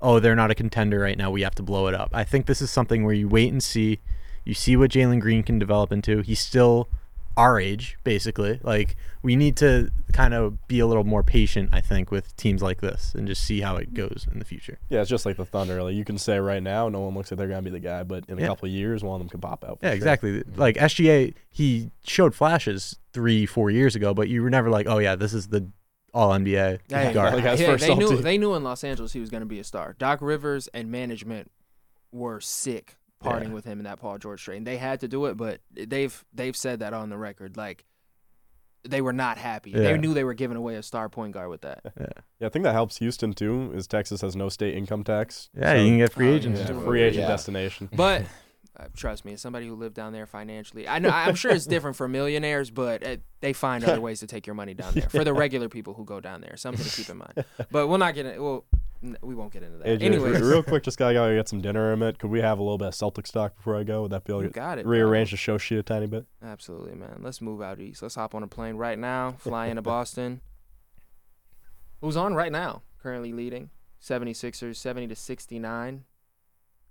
[0.00, 1.30] "Oh, they're not a contender right now.
[1.30, 3.62] We have to blow it up." I think this is something where you wait and
[3.62, 4.00] see.
[4.44, 6.20] You see what Jalen Green can develop into.
[6.22, 6.88] He's still
[7.36, 8.58] our age, basically.
[8.64, 12.62] Like we need to kind of be a little more patient, I think, with teams
[12.62, 14.78] like this and just see how it goes in the future.
[14.88, 15.80] Yeah, it's just like the Thunder.
[15.84, 18.02] Like you can say right now, no one looks like they're gonna be the guy,
[18.02, 18.48] but in a Yeah.
[18.48, 19.78] couple of years, one of them could pop out.
[19.82, 19.96] Yeah, sure.
[19.96, 20.42] exactly.
[20.56, 24.98] Like SGA, he showed flashes three, four years ago, but you were never like, oh
[24.98, 25.68] yeah, this is the
[26.14, 27.34] All NBA Hey, guard.
[27.34, 28.22] Like, yeah, first they knew team.
[28.22, 29.94] they knew in Los Angeles he was going to be a star.
[29.98, 31.50] Doc Rivers and management
[32.12, 33.54] were sick parting Yeah.
[33.54, 34.58] with him in that Paul George trade.
[34.58, 37.56] And they had to do it, but they've they've said that on the record.
[37.56, 37.84] Like
[38.88, 39.70] they were not happy.
[39.72, 39.80] Yeah.
[39.80, 41.80] They knew they were giving away a star point guard with that.
[42.40, 43.72] Yeah, I think that helps Houston too.
[43.74, 45.50] Is Texas has no state income tax.
[45.54, 46.60] Yeah, So- you can get free Oh, agents.
[46.60, 46.80] yeah, Yeah.
[46.84, 47.28] free agent Yeah.
[47.28, 47.88] destination.
[47.92, 48.22] But
[48.78, 51.66] uh, trust me, as somebody who lived down there financially, I know I'm sure it's
[51.74, 55.08] different for millionaires, but uh, they find other ways to take your money down there.
[55.08, 57.44] For the regular people who go down there, something to keep in mind.
[57.70, 58.42] But we'll not get in.
[58.42, 58.64] Well,
[59.02, 59.86] n- we won't get into that.
[59.86, 62.18] AJ, Anyways, real quick, just gotta go get some dinner in minute.
[62.18, 64.02] Could we have a little bit of Celtic stock before I go?
[64.02, 64.84] Would that be able to got it.
[64.84, 64.92] bro.
[64.92, 66.26] rearrange the show sheet a tiny bit?
[66.42, 67.18] Absolutely, man.
[67.20, 68.02] Let's move out east.
[68.02, 70.40] Let's hop on a plane right now, fly into Boston.
[72.00, 72.82] Who's on right now?
[73.02, 76.04] Currently leading 76ers 70 to 69.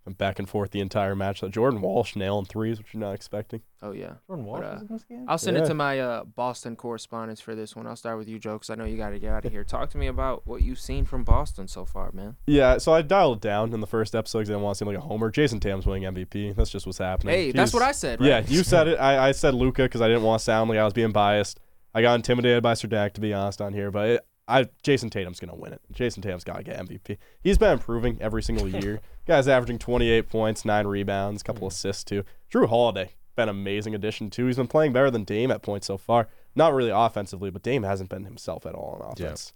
[0.07, 1.41] And back and forth the entire match.
[1.41, 3.61] So Jordan Walsh nailing threes, which you're not expecting.
[3.81, 4.13] Oh yeah.
[4.25, 5.25] Jordan Walsh uh, in this game?
[5.27, 7.85] I'll send it to my uh, Boston correspondents for this one.
[7.85, 9.65] I'll start with you, Joe, 'cause I know you got to get out of here.
[9.65, 12.37] Talk to me about what you've seen from Boston so far, man.
[12.47, 14.87] Yeah, so I dialed down in the first episode because I didn't want to seem
[14.87, 15.29] like a homer.
[15.29, 16.55] Jayson Tatum's winning MVP.
[16.55, 17.35] That's just what's happening.
[17.35, 18.27] Hey, that's what I said, right?
[18.29, 18.95] Yeah, you said it.
[18.97, 21.59] I, I said Luka because I didn't want to sound like I was being biased.
[21.93, 23.91] I got intimidated by Serdak, to be honest, on here.
[23.91, 25.81] But it, I Jayson Tatum's gonna win it.
[25.91, 27.17] Jayson Tatum's gotta get MVP.
[27.41, 29.01] He's been improving every single year.
[29.27, 31.73] Guy's averaging 28 points, nine rebounds, couple hmm.
[31.73, 32.23] assists too.
[32.51, 34.47] Jrue Holiday been an amazing addition too.
[34.47, 36.27] He's been playing better than Dame at points so far.
[36.55, 39.27] Not really offensively, but Dame hasn't been himself at all on Yeah.
[39.27, 39.53] offense.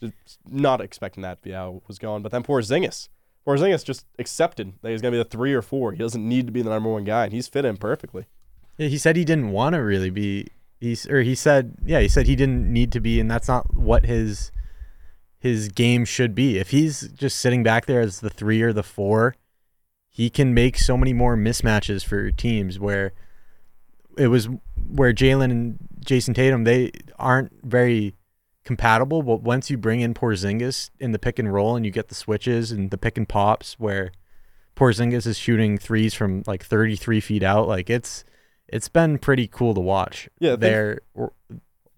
[0.00, 2.22] Just not expecting that to be how it was going.
[2.22, 3.10] But then Porzingis.
[3.46, 5.92] Porzingis just accepted that he's gonna be the three or four.
[5.92, 8.24] He doesn't need to be the number one guy, and he's fit in perfectly.
[8.78, 10.48] Yeah, he said he didn't want to really be.
[10.80, 13.74] He's or he said, yeah, he said he didn't need to be, and that's not
[13.74, 14.50] what his
[15.44, 16.56] his game should be.
[16.56, 19.36] If he's just sitting back there as the three or the four,
[20.08, 23.12] he can make so many more mismatches for teams where
[24.16, 24.48] it was
[24.88, 28.14] where Jalen and Jayson Tatum they aren't very
[28.64, 29.22] compatible.
[29.22, 32.14] But once you bring in Porzingis in the pick and roll and you get the
[32.14, 34.12] switches and the pick and pops where
[34.74, 38.24] Porzingis is shooting threes from like 33 feet out, like it's
[38.66, 40.26] it's been pretty cool to watch.
[40.38, 41.00] Yeah, their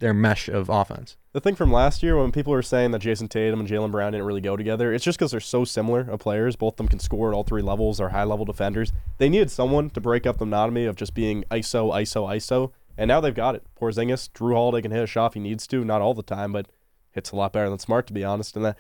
[0.01, 1.17] their mesh of offense.
[1.37, 4.13] The thing from last year when people were saying that Jayson Tatum and Jaylen Brown
[4.13, 6.57] didn't really go together, it's just because they're so similar of players.
[6.57, 7.99] Both of them can score at all three levels.
[7.99, 8.91] They're high level defenders.
[9.19, 12.73] They needed someone to break up the monotony of just being ISO, ISO, ISO.
[12.97, 13.65] And now they've got it.
[13.79, 16.53] Porzingis, Jrue Holiday can hit a shot if he needs to, not all the time,
[16.53, 16.69] but
[17.11, 18.57] hits a lot better than Smart to be honest.
[18.57, 18.79] And that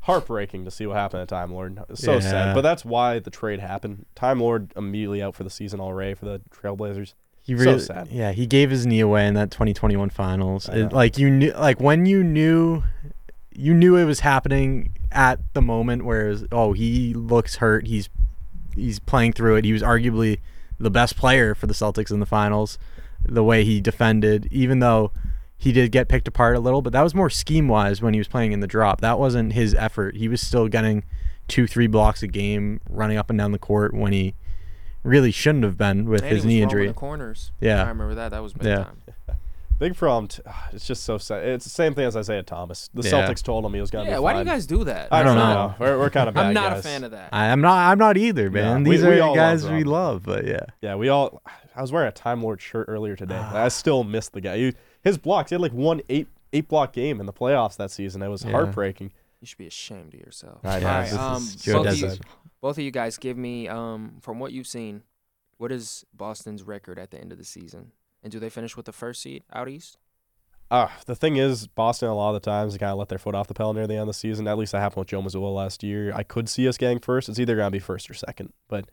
[0.00, 1.78] heartbreaking to see what happened at Time Lord.
[1.92, 2.20] So Yeah.
[2.20, 2.54] sad.
[2.54, 4.06] But that's why the trade happened.
[4.14, 7.12] Time Lord immediately out for the season already for the Trailblazers.
[7.48, 8.08] He So sad.
[8.10, 10.68] yeah, he gave his knee away in that 2021 finals.
[10.68, 12.82] It, like you knew, like when you knew,
[13.54, 17.86] you knew it was happening at the moment where was, oh, he looks hurt.
[17.86, 18.10] He's
[18.74, 19.64] he's playing through it.
[19.64, 20.40] He was arguably
[20.78, 22.78] the best player for the Celtics in the finals.
[23.24, 25.12] The way he defended, even though
[25.56, 28.20] he did get picked apart a little, but that was more scheme wise when he
[28.20, 29.00] was playing in the drop.
[29.00, 30.16] That wasn't his effort.
[30.16, 31.02] He was still getting
[31.48, 34.34] two, three blocks a game, running up and down the court when he
[35.02, 36.86] really shouldn't have been with And his he was knee roaming injury.
[36.88, 37.52] The corners.
[37.60, 37.84] Yeah.
[37.84, 38.30] I remember that.
[38.30, 38.84] That was big Yeah.
[38.84, 39.02] time.
[39.78, 40.26] Big problem.
[40.26, 41.44] T- it's just so sad.
[41.44, 42.90] It's the same thing as Isaiah Thomas.
[42.94, 43.12] The Yeah.
[43.28, 44.16] Celtics told him he was going to Yeah.
[44.16, 45.06] be Why do you guys do that?
[45.12, 45.66] I I don't don't know.
[45.68, 45.74] know.
[45.78, 46.80] We're, we're kind of bad I'm not guys.
[46.80, 47.28] a fan of that.
[47.32, 47.76] I, I'm not.
[47.88, 48.82] I'm not either, man.
[48.82, 50.64] we- These we are all love guys we love, but yeah.
[50.82, 51.40] Yeah, we all.
[51.76, 53.36] I was wearing a Time Lord shirt earlier today.
[53.52, 54.56] I still miss the guy.
[54.58, 55.50] He, his blocks.
[55.50, 58.20] He had like one eight eight block game in the playoffs that season.
[58.20, 58.50] It was Yeah.
[58.50, 59.12] heartbreaking.
[59.40, 60.60] You should be ashamed of yourself.
[60.64, 60.86] I know.
[60.86, 62.10] All Yeah, right, this is um, both, of you,
[62.60, 65.02] both of you guys, give me um, from what you've seen,
[65.58, 68.86] what is Boston's record at the end of the season, and do they finish with
[68.86, 69.98] the first seed out east?
[70.70, 73.18] Uh, the thing is, Boston a lot of the times they kind of let their
[73.18, 74.46] foot off the pedal near the end of the season.
[74.46, 76.12] At least that happened with Joe Mazzulla last year.
[76.14, 77.28] I could see us getting first.
[77.28, 78.52] It's either gonna be first or second.
[78.68, 78.90] But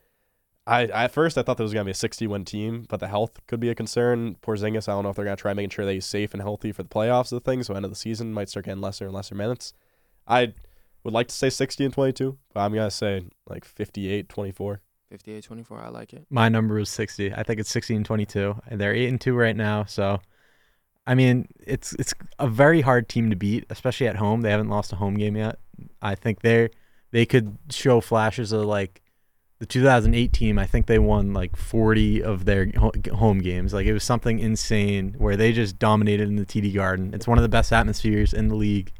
[0.65, 3.09] I at first I thought there was gonna be a 60 win team, but the
[3.09, 4.37] health could be a concern.
[4.41, 6.71] Porzingis, I don't know if they're gonna try making sure that he's safe and healthy
[6.71, 7.61] for the playoffs of the thing.
[7.61, 9.73] So end of the season might start getting lesser and lesser minutes.
[10.27, 10.53] I
[11.03, 14.81] would like to say 60 and 22, but I'm gonna say like 58, 24.
[15.11, 15.85] 58-24.
[15.85, 16.25] I like it.
[16.29, 17.33] My number was 60.
[17.33, 19.85] I think it's 60 and 22, and they're eight and two right now.
[19.85, 20.19] So,
[21.05, 24.41] I mean, it's it's a very hard team to beat, especially at home.
[24.41, 25.59] They haven't lost a home game yet.
[26.01, 26.69] I think they
[27.11, 29.01] they could show flashes of like
[29.59, 30.59] the 2008 team.
[30.59, 32.67] I think they won like 40 of their
[33.13, 33.73] home games.
[33.73, 37.13] Like it was something insane where they just dominated in the TD Garden.
[37.13, 38.91] It's one of the best atmospheres in the league,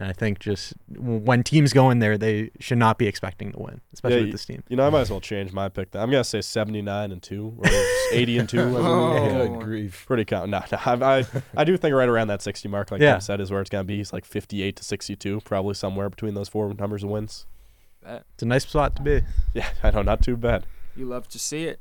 [0.00, 3.58] And I think just when teams go in there, they should not be expecting to
[3.58, 4.62] win, especially Yeah, with this team.
[4.68, 5.90] You know, I might as well change my pick.
[5.90, 6.00] Then.
[6.00, 7.64] I'm gonna say 79 and two, or
[8.12, 8.60] 80 and two.
[8.60, 8.84] I believe.
[8.86, 9.48] Oh.
[9.48, 10.04] Good grief.
[10.06, 10.50] Pretty count.
[10.50, 11.24] No, no, I, I,
[11.56, 13.14] I do think right around that 60 mark, like Yeah.
[13.14, 14.00] Tim said, is where it's gonna be.
[14.00, 17.46] It's like 58 to 62, probably somewhere between those four numbers of wins.
[18.00, 18.22] Bet.
[18.34, 19.22] It's a nice spot to be.
[19.52, 20.64] Yeah, I know, not too bad.
[20.94, 21.80] You love to see it.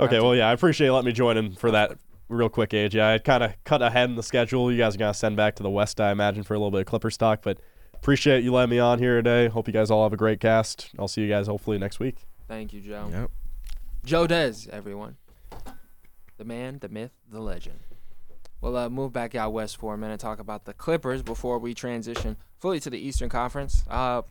[0.00, 1.98] Okay, well, yeah, I appreciate you letting me join in for that
[2.28, 2.94] real quick age.
[2.94, 4.70] Yeah, I kind of cut ahead in the schedule.
[4.70, 6.80] You guys are gonna send back to the West, I imagine, for a little bit
[6.80, 7.42] of Clippers talk.
[7.42, 7.58] But
[7.94, 9.48] appreciate you letting me on here today.
[9.48, 10.90] Hope you guys all have a great cast.
[10.98, 12.16] I'll see you guys hopefully next week.
[12.48, 13.08] Thank you, Joe.
[13.10, 13.30] Yep.
[14.04, 15.16] Joe Dez, everyone.
[16.36, 17.78] The man, the myth, the legend.
[18.60, 21.74] We'll uh, move back out west for a minute, talk about the Clippers before we
[21.74, 23.84] transition fully to the Eastern Conference.
[23.88, 24.22] Uh,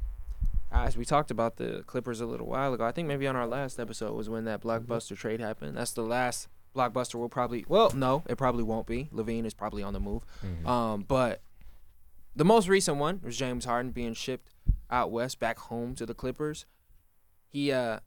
[0.72, 3.46] as we talked about the Clippers a little while ago, I think maybe on our
[3.46, 5.78] last episode was when that blockbuster trade happened.
[5.78, 7.66] That's the last blockbuster we'll probably.
[7.68, 9.10] Well, no, it probably won't be.
[9.14, 10.24] LaVine is probably on the move.
[10.66, 11.42] Um, but
[12.36, 14.50] the most recent one was James Harden being shipped
[14.90, 16.66] out west back home to the Clippers.
[17.48, 18.00] He uh,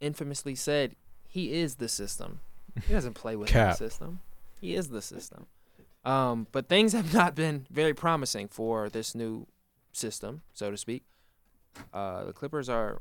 [0.00, 0.96] infamously said
[1.28, 2.40] he is the system.
[2.86, 4.20] He doesn't play with the system.
[4.60, 5.46] He is the system.
[6.04, 9.46] Um, but things have not been very promising for this new
[9.92, 11.04] system, so to speak.
[11.92, 13.00] Uh, the Clippers are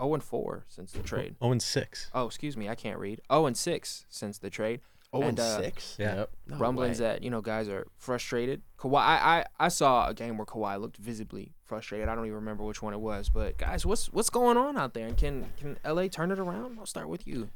[0.00, 1.36] 0 and 4 since the trade.
[1.40, 2.10] 0 and 6.
[2.14, 3.20] Oh, excuse me, I can't read.
[3.32, 4.80] 0 and 6 since the trade.
[5.12, 5.96] Oh, And, and, uh, six.
[5.98, 6.16] Yeah.
[6.16, 6.30] Yep.
[6.48, 7.06] No rumblings way.
[7.06, 8.60] that you know guys are frustrated.
[8.78, 12.10] Kawhi, I, I I saw a game where Kawhi looked visibly frustrated.
[12.10, 14.92] I don't even remember which one it was, but guys, what's what's going on out
[14.92, 15.06] there?
[15.06, 16.78] And can can LA turn it around?
[16.78, 17.48] I'll start with you.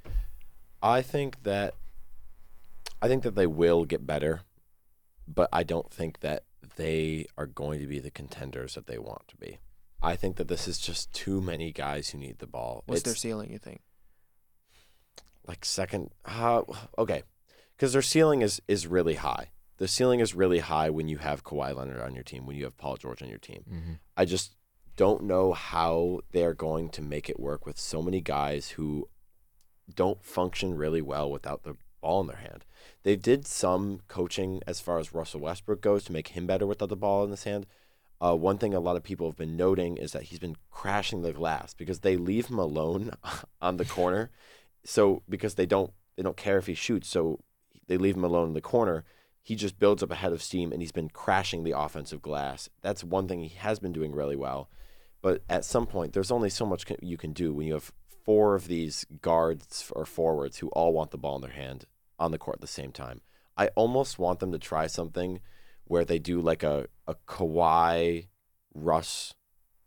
[0.83, 1.75] I think that
[3.03, 4.41] I think that they will get better,
[5.29, 6.45] but I don't think that
[6.77, 9.59] they are going to be the contenders that they want to be.
[10.03, 12.83] I think that this is just too many guys who need the ball.
[12.87, 13.51] What's their ceiling?
[13.53, 13.81] You think?
[15.47, 16.63] like second uh,
[16.97, 17.23] okay.
[17.79, 19.51] Cuz their ceiling is is really high.
[19.79, 22.65] The ceiling is really high when you have Kawhi Leonard on your team, when you
[22.65, 23.65] have Paul George on your team.
[23.69, 23.99] Mhm.
[24.17, 24.55] I just
[24.97, 29.09] don't know how they're going to make it work with so many guys who
[29.93, 32.65] don't function really well without the ball in their hand.
[33.03, 36.89] They did some coaching as far as Russell Westbrook goes to make him better without
[36.89, 37.67] the ball in his hand.
[38.23, 41.23] Uh, one thing a lot of people have been noting is that he's been crashing
[41.23, 43.11] the glass because they leave him alone
[43.61, 44.31] on the corner.
[44.85, 47.41] So because they don't they don't care if he shoots, so
[47.89, 49.05] they leave him alone in the corner.
[49.43, 52.69] He just builds up a head of steam, and he's been crashing the offensive glass.
[52.81, 54.71] That's one thing he has been doing really well.
[55.21, 57.93] But at some point, there's only so much you can do when you have
[58.25, 61.87] four of these guards or forwards who all want the ball in their hand
[62.21, 63.21] on the court at the same time.
[63.57, 65.41] I almost want them to try something
[65.85, 68.29] where they do like a, a Kawhi
[68.75, 69.35] Russ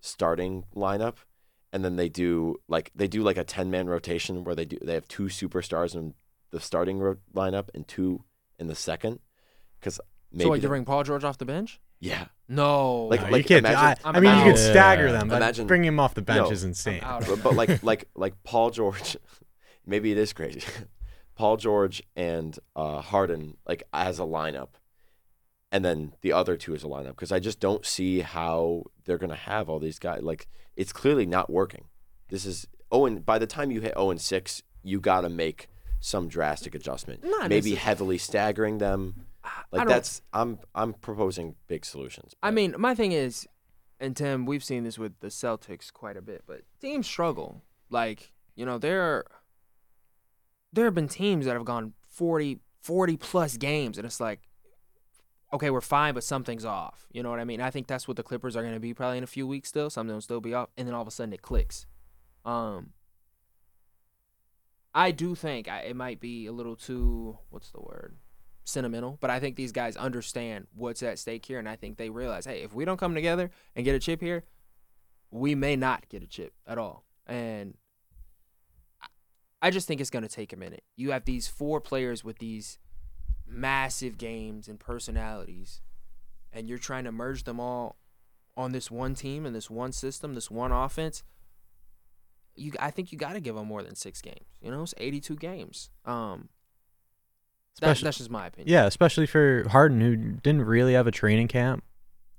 [0.02, 1.16] starting lineup
[1.74, 4.78] and then they do like they do like a 10 man rotation where they do
[4.84, 6.14] they have two superstars in
[6.52, 8.24] the starting ro- lineup and two
[8.60, 9.20] in the second
[9.82, 10.00] cuz
[10.32, 11.80] maybe so, like, you the- bring Paul George off the bench?
[12.00, 13.06] yeah No.
[13.06, 13.66] Like- No, like, you can't.
[13.66, 14.46] imagine- I, I'm I mean, you out.
[14.46, 17.02] could stagger them, but Imagine- bringing him off the bench No, is insane.
[17.02, 19.18] But, but like like like Paul George,
[19.88, 20.62] maybe it is crazy.
[21.36, 24.70] Paul George and uh, Harden like as a lineup,
[25.76, 29.18] and then the other two as a lineup because I just don't see how they're
[29.18, 30.22] gonna have all these guys.
[30.22, 31.90] Like it's clearly not working.
[32.30, 35.68] This is oh, and by the time you hit zero and six, you gotta make
[36.00, 37.26] some drastic adjustment.
[37.26, 37.76] Not maybe necessarily.
[37.76, 39.26] heavily staggering them.
[39.70, 42.34] Like that's I'm I'm proposing big solutions.
[42.42, 43.46] I mean, my thing is,
[44.00, 47.64] and Tim, we've seen this with the Celtics quite a bit, but teams struggle.
[47.90, 49.26] Like, you know, there
[50.72, 54.40] there have been teams that have gone 40, 40 plus games, and it's like,
[55.56, 57.08] okay, we're fine, but something's off.
[57.12, 57.62] You know what I mean?
[57.62, 59.70] I think that's what the Clippers are going to be probably in a few weeks
[59.70, 59.90] still.
[59.90, 61.86] Something will still be off, and then all of a sudden it clicks.
[62.46, 62.92] Um,
[64.94, 68.18] I do think I, it might be a little too, what's the word?
[68.68, 72.10] sentimental, but I think these guys understand what's at stake here, and I think they
[72.10, 74.44] realize, hey, if we don't come together and get a chip here,
[75.30, 77.06] we may not get a chip at all.
[77.28, 77.78] And
[79.04, 79.08] I-
[79.62, 80.84] I just think it's going to take a minute.
[80.96, 82.80] You have these four players with these
[83.48, 85.82] massive games and personalities,
[86.52, 87.98] and you're trying to merge them all
[88.58, 91.24] on this one team and this one system, this one offense.
[92.56, 94.58] You, I think you got to give them more than six games.
[94.62, 95.90] You know, it's 82 games.
[96.06, 96.48] Um,
[97.82, 98.72] that, that's just my opinion.
[98.72, 101.84] Yeah, especially for Harden, who didn't really have a training camp,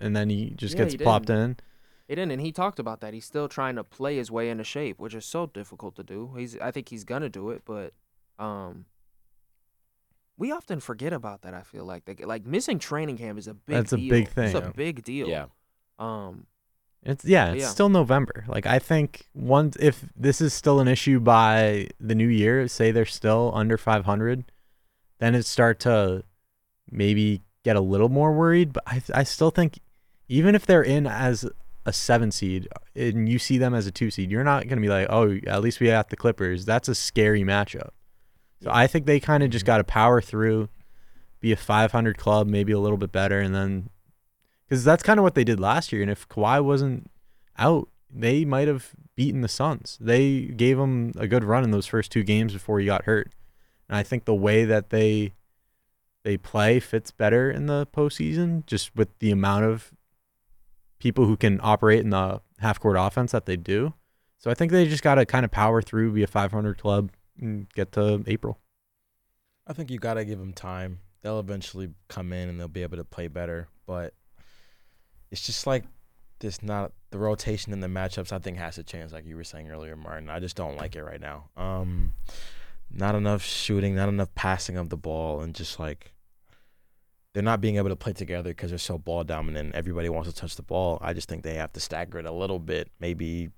[0.01, 1.57] and then he just Yeah, gets he plopped in.
[2.09, 3.13] He didn't, and he talked about that.
[3.13, 6.33] He's still trying to play his way into shape, which is so difficult to do.
[6.37, 7.93] He's, I think he's gonna do it, but
[8.39, 8.87] um,
[10.39, 11.55] we often forget about that.
[11.55, 13.77] I feel like, like, like missing training camp is a big.
[13.77, 14.45] That's a big thing.
[14.45, 14.63] It's thing.
[14.69, 15.29] a big deal.
[15.29, 15.47] yeah.
[15.99, 16.47] Um,
[17.03, 17.69] It's yeah, it's Yeah.
[17.69, 18.45] still November.
[18.49, 22.91] Like I think once if this is still an issue by the new year, say
[22.91, 24.45] they're still under 500,
[25.19, 26.25] then it start to
[26.91, 28.73] maybe get a little more worried.
[28.73, 29.79] But I I still think
[30.29, 31.49] even if they're in as
[31.87, 32.67] a seven seed
[32.97, 35.39] and you see them as a two seed, you're not going to be like, oh,
[35.47, 36.65] at least we got the Clippers.
[36.65, 37.91] That's a scary matchup.
[38.63, 39.73] So I think they kind of just mm-hmm.
[39.73, 40.69] got to power through,
[41.41, 43.91] be a 500 club, maybe a little bit better, and then
[44.69, 46.03] because that's kind of what they did last year.
[46.03, 47.11] And if Kawhi wasn't
[47.59, 49.99] out, they might have beaten the Suns.
[50.01, 53.33] They gave them a good run in those first two games before he got hurt.
[53.89, 55.33] And I think the way that they
[56.25, 59.93] they play fits better in the postseason, just with the amount of
[60.99, 63.95] people who can operate in the half court offense that they do.
[64.39, 67.11] So I think they just got to kind of power through, be a 500 club,
[67.75, 68.59] get to April.
[69.67, 71.01] I think you gotta give them time.
[71.23, 73.69] They'll eventually come in and they'll be able to play better.
[73.87, 74.15] But
[75.31, 75.85] it's just like
[76.39, 78.33] this not the rotation and the matchups.
[78.33, 80.31] I think has to change, like you were saying earlier, Martin.
[80.31, 81.49] I just don't like it right now.
[81.57, 82.15] Um,
[82.91, 86.13] not enough shooting, not enough passing of the ball, and just like
[87.35, 89.75] they're not being able to play together because they're so ball dominant.
[89.75, 90.99] Everybody wants to touch the ball.
[91.03, 92.91] I just think they have to stagger it a little bit.
[93.01, 93.51] Maybe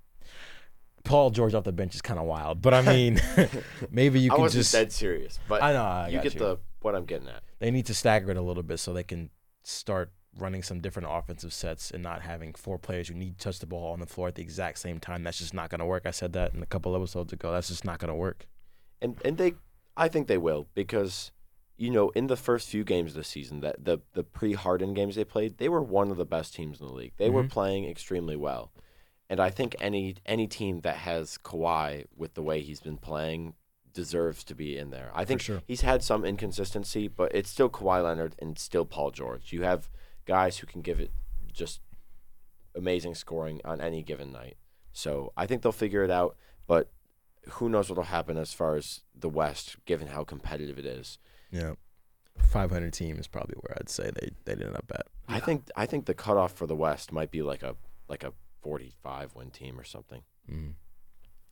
[1.04, 3.20] Paul George off the bench is kind of wild, but I mean,
[3.90, 4.72] maybe you I can wasn't just.
[4.72, 5.82] dead serious, but I know.
[5.84, 6.40] I you got get you.
[6.40, 7.42] the what I'm getting at.
[7.58, 9.30] they need to stagger it a little bit so they can
[9.62, 13.58] start running some different offensive sets and not having four players who need to touch
[13.58, 15.24] the ball on the floor at the exact same time.
[15.24, 16.04] That's just not going to work.
[16.06, 17.50] I said that in a couple episodes ago.
[17.52, 18.46] That's just not going to work.
[19.02, 19.54] and and they
[19.96, 21.32] I think they will because
[21.76, 24.94] you know in the first few games of the season that the the pre Harden
[24.94, 27.12] games they played they were one of the best teams in the league.
[27.16, 27.50] They were Mhm.
[27.50, 28.70] playing extremely well,
[29.28, 33.54] and I think any any team that has Kawhi with the way he's been playing
[33.92, 35.10] deserves to be in there.
[35.14, 35.62] I think sure.
[35.66, 39.52] he's had some inconsistency, but it's still Kawhi Leonard and still Paul George.
[39.52, 39.90] You have
[40.24, 41.10] guys who can give it
[41.52, 41.80] just
[42.74, 44.56] amazing scoring on any given night.
[44.92, 46.90] So I think they'll figure it out, but
[47.52, 51.18] who knows what'll happen as far as the West, given how competitive it is.
[51.50, 51.74] Yeah.
[52.38, 55.06] 500 team is probably where I'd say they they ended up at.
[55.26, 57.74] I think I think the cutoff for the West might be like a
[58.08, 58.32] like a
[58.62, 60.22] 45 win team or something.
[60.50, 60.74] Mm.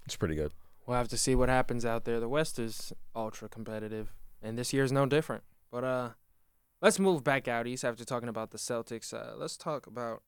[0.05, 0.53] It's pretty good.
[0.87, 2.21] We'll have to see what happens out there.
[2.21, 5.43] The West is ultra competitive, and this year's no different.
[5.71, 6.11] But uh,
[6.81, 9.13] let's move back out east after talking about the Celtics.
[9.13, 10.23] Uh, let's talk about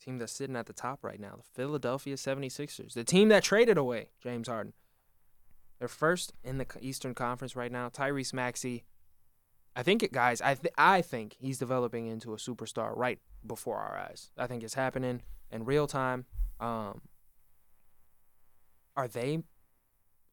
[0.00, 3.42] a team that's sitting at the top right now, the Philadelphia 76ers, the team that
[3.42, 4.74] traded away James Harden.
[5.78, 7.88] They're first in the Eastern Conference right now.
[7.88, 8.84] Tyrese Maxey,
[9.76, 10.40] I think it, guys.
[10.40, 14.30] I th- I think he's developing into a superstar right before our eyes.
[14.38, 15.20] I think it's happening
[15.52, 16.24] in real time.
[16.58, 17.02] Um,
[18.96, 19.42] are they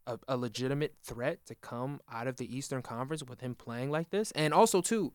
[0.07, 4.11] a, a legitimate threat to come out of the Eastern Conference with him playing like
[4.11, 4.31] this?
[4.31, 5.11] And also, too,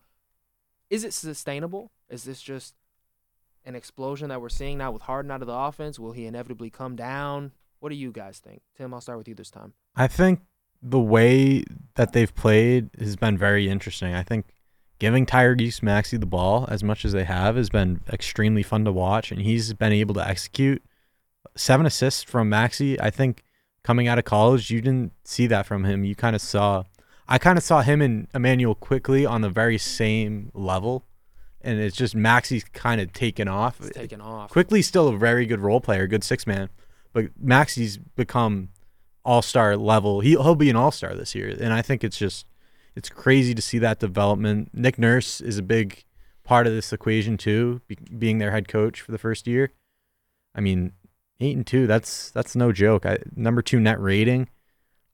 [0.91, 1.91] is it sustainable?
[2.07, 2.75] Is this just
[3.65, 5.97] an explosion that we're seeing now with Harden out of the offense?
[5.97, 7.51] Will he inevitably come down?
[7.79, 8.61] What do you guys think?
[8.77, 9.73] Tim, I'll start with you this time.
[9.95, 10.41] I think
[10.81, 11.63] the way
[11.95, 14.13] that they've played has been very interesting.
[14.13, 14.45] I think
[14.99, 18.91] giving Tyrese Maxey the ball as much as they have has been extremely fun to
[18.91, 20.83] watch, and he's been able to execute.
[21.55, 22.99] Seven assists from Maxey.
[22.99, 23.43] I think
[23.83, 26.03] coming out of college, you didn't see that from him.
[26.03, 26.83] You kind of saw,
[27.27, 31.05] I kind of saw him and Immanuel Quickley on the very same level,
[31.61, 33.79] and it's just Maxey's kind of taken off.
[33.81, 34.51] It's taking off.
[34.51, 36.69] Quickley's still a very good role player, good six man,
[37.11, 38.69] but Maxey's become
[39.23, 40.21] all star level.
[40.21, 42.45] He he'll be an all star this year, and I think it's just
[42.95, 44.69] it's crazy to see that development.
[44.73, 46.03] Nick Nurse is a big
[46.43, 49.71] part of this equation too, be, being their head coach for the first year.
[50.55, 50.93] I mean,
[51.39, 53.05] eight and two that's that's no joke.
[53.05, 54.49] I, number two net rating.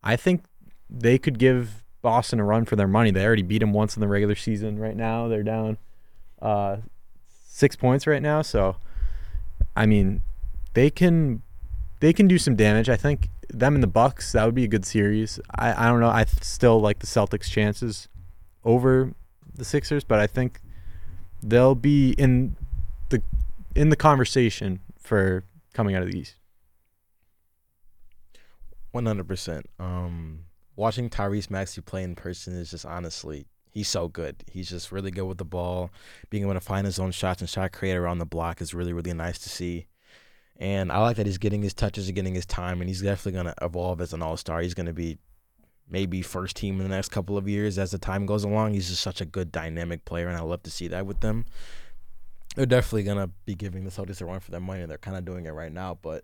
[0.03, 0.45] I think
[0.89, 3.12] they could give Boston a run for their money.
[3.12, 4.80] They already beat them once in the regular season.
[4.80, 5.78] Right now, they're down
[6.41, 6.78] uh,
[7.47, 8.41] six points right now.
[8.43, 8.78] So,
[9.76, 10.22] I mean,
[10.74, 11.41] they can
[11.99, 12.89] they can do some damage.
[12.89, 15.39] I think them and the Bucks that would be a good series.
[15.55, 16.09] I I don't know.
[16.09, 18.07] I still like the Celtics' chances
[18.63, 19.13] over
[19.53, 20.59] the Sixers, but I think
[21.41, 22.55] they'll be in
[23.09, 23.21] the
[23.75, 25.43] in the conversation for
[25.73, 26.35] coming out of the East.
[28.91, 29.69] One hundred percent.
[29.79, 34.43] Um, watching Tyrese Maxey play in person is just honestly, he's so good.
[34.49, 35.91] He's just really good with the ball.
[36.29, 38.93] Being able to find his own shots and shot create around the block is really,
[38.93, 39.87] really nice to see.
[40.58, 43.34] And I like that he's getting his touches and getting his time, and he's definitely
[43.34, 44.62] gonna evolve as an all star.
[44.62, 45.18] He's gonna be
[45.89, 48.74] maybe first team in the next couple of years as the time goes along.
[48.74, 51.45] He's just such a good dynamic player, and I love to see that with them.
[52.56, 54.82] They're definitely gonna be giving the Celtics a run for their money.
[54.82, 56.24] And they're kind of doing it right now, but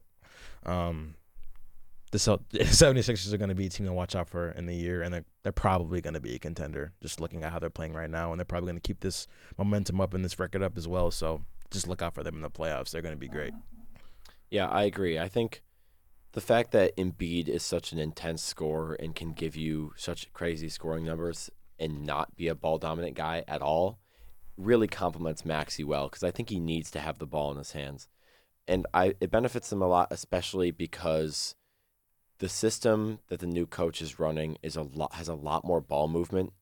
[0.65, 1.15] um,
[2.11, 4.75] the Celt- 76ers are going to be a team to watch out for in the
[4.75, 7.69] year, and they're, they're probably going to be a contender, just looking at how they're
[7.69, 8.31] playing right now.
[8.31, 9.27] And they're probably going to keep this
[9.57, 11.09] momentum up and this record up as well.
[11.09, 12.91] So just look out for them in the playoffs.
[12.91, 13.53] They're going to be great.
[14.51, 15.17] Yeah, I agree.
[15.17, 15.63] I think
[16.33, 20.69] the fact that Embiid is such an intense scorer and can give you such crazy
[20.69, 21.49] scoring numbers
[21.79, 23.97] and not be a ball dominant guy at all
[24.57, 27.71] really complements Maxey well because I think he needs to have the ball in his
[27.71, 28.07] hands,
[28.67, 31.55] and I it benefits him a lot, especially because
[32.37, 35.81] the system that the new coach is running is a lot has a lot more
[35.81, 36.53] ball movement,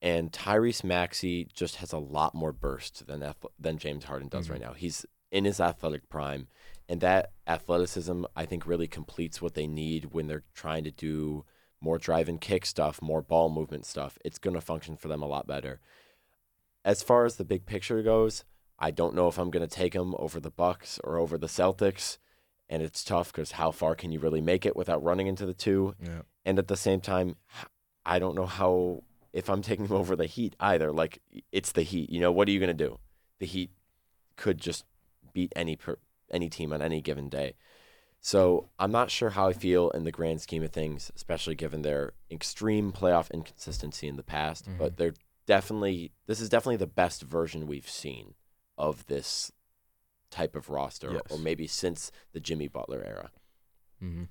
[0.00, 3.24] and Tyrese Maxey just has a lot more burst than
[3.58, 4.50] than James Harden does Mhm.
[4.50, 4.72] right now.
[4.74, 6.48] He's in his athletic prime,
[6.90, 11.44] and that athleticism I think really completes what they need when they're trying to do
[11.80, 14.18] more drive and kick stuff, more ball movement stuff.
[14.24, 15.80] It's going to function for them a lot better.
[16.84, 18.44] As far as the big picture goes,
[18.76, 21.46] I don't know if I'm going to take them over the Bucks or over the
[21.46, 22.18] Celtics,
[22.68, 25.54] and it's tough because how far can you really make it without running into the
[25.54, 25.94] two?
[26.02, 26.22] Yeah.
[26.44, 27.36] And at the same time,
[28.04, 30.90] I don't know how if I'm taking them over the Heat either.
[30.90, 31.20] Like
[31.52, 32.32] it's the Heat, you know.
[32.32, 32.98] What are you going to do?
[33.38, 33.70] The Heat
[34.36, 34.84] could just
[35.32, 35.98] beat any per,
[36.30, 37.54] any team on any given day.
[38.20, 41.82] So I'm not sure how I feel in the grand scheme of things, especially given
[41.82, 44.66] their extreme playoff inconsistency in the past.
[44.68, 44.78] Mhm.
[44.78, 45.14] But they're
[45.46, 48.34] definitely this is definitely the best version we've seen
[48.76, 49.50] of this
[50.30, 51.22] type of roster, Yes.
[51.30, 53.30] or maybe since the Jimmy Butler era.
[54.02, 54.24] Mm-hmm.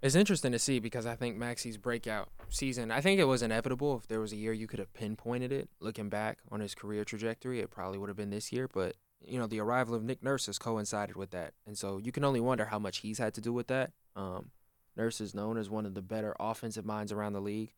[0.00, 3.96] It's interesting to see because I think Maxey's breakout season, I think it was inevitable.
[3.96, 7.04] If there was a year you could have pinpointed it, looking back on his career
[7.04, 8.66] trajectory, it probably would have been this year.
[8.66, 8.96] But,
[9.26, 11.54] you know, the arrival of Nick Nurse has coincided with that.
[11.66, 13.92] And so you can only wonder how much he's had to do with that.
[14.16, 14.50] Um,
[14.96, 17.72] Nurse is known as one of the better offensive minds around the league.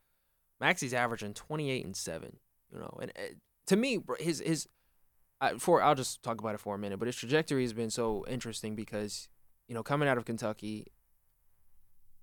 [0.61, 2.37] Maxey's averaging 28 and 7,
[2.73, 3.35] you know, and uh,
[3.67, 4.69] to me, his, his,
[5.41, 7.91] I, for I'll just talk about it for a minute, but his trajectory has been
[7.91, 9.29] so interesting because,
[9.69, 10.87] you know, coming out of Kentucky,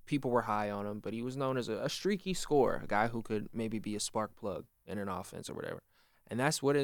[0.05, 2.87] people were high on him, but he was known as a, a streaky scorer, a
[2.87, 5.81] guy who could maybe be a spark plug in an offense or whatever.
[6.27, 6.75] And that's what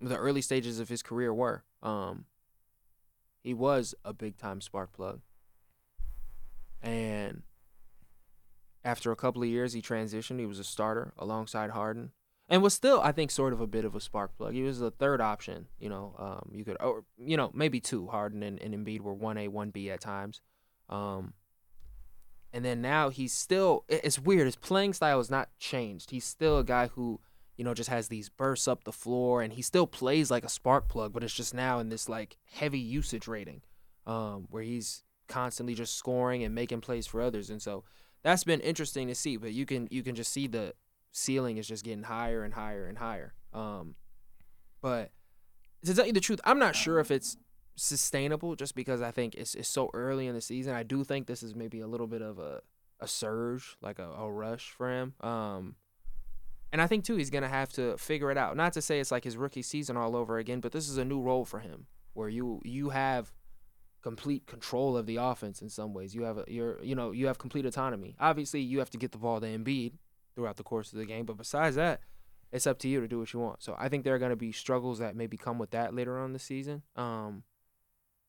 [0.00, 1.64] the early stages of his career were.
[1.82, 2.26] Um,
[3.42, 5.20] he was a big time spark plug.
[6.82, 7.42] And
[8.84, 10.38] after a couple of years, he transitioned.
[10.38, 12.12] He was a starter alongside Harden,
[12.48, 14.54] and was still, I think, sort of a bit of a spark plug.
[14.54, 15.66] He was the third option.
[15.78, 18.06] You know, um, you could, or you know, maybe two.
[18.06, 20.40] Harden and, and Embiid were one A, one B at times.
[20.88, 21.34] Um,
[22.52, 23.84] and then now he's still.
[23.88, 24.46] It's weird.
[24.46, 26.10] His playing style has not changed.
[26.10, 27.20] He's still a guy who,
[27.56, 30.48] you know, just has these bursts up the floor, and he still plays like a
[30.48, 31.12] spark plug.
[31.12, 33.62] But it's just now in this like heavy usage rating,
[34.06, 37.50] um, where he's constantly just scoring and making plays for others.
[37.50, 37.84] And so
[38.22, 39.36] that's been interesting to see.
[39.36, 40.74] But you can you can just see the
[41.12, 43.34] ceiling is just getting higher and higher and higher.
[43.52, 43.94] Um,
[44.82, 45.10] but
[45.84, 47.36] to tell you the truth, I'm not sure if it's
[47.76, 50.74] sustainable just because I think it's it's so early in the season.
[50.74, 52.60] I do think this is maybe a little bit of a
[53.00, 55.14] a surge, like a, a rush for him.
[55.20, 55.76] Um,
[56.72, 58.56] and I think too he's gonna have to figure it out.
[58.56, 61.04] Not to say it's like his rookie season all over again, but this is a
[61.04, 63.32] new role for him where you you have
[64.02, 66.14] complete control of the offense in some ways.
[66.14, 68.16] You have a, you're you know you have complete autonomy.
[68.20, 69.94] Obviously, you have to get the ball to Embiid
[70.34, 72.00] throughout the course of the game, but besides that,
[72.52, 73.62] it's up to you to do what you want.
[73.62, 76.18] So I think there are going to be struggles that maybe come with that later
[76.18, 76.82] on in the season.
[76.94, 77.42] Um,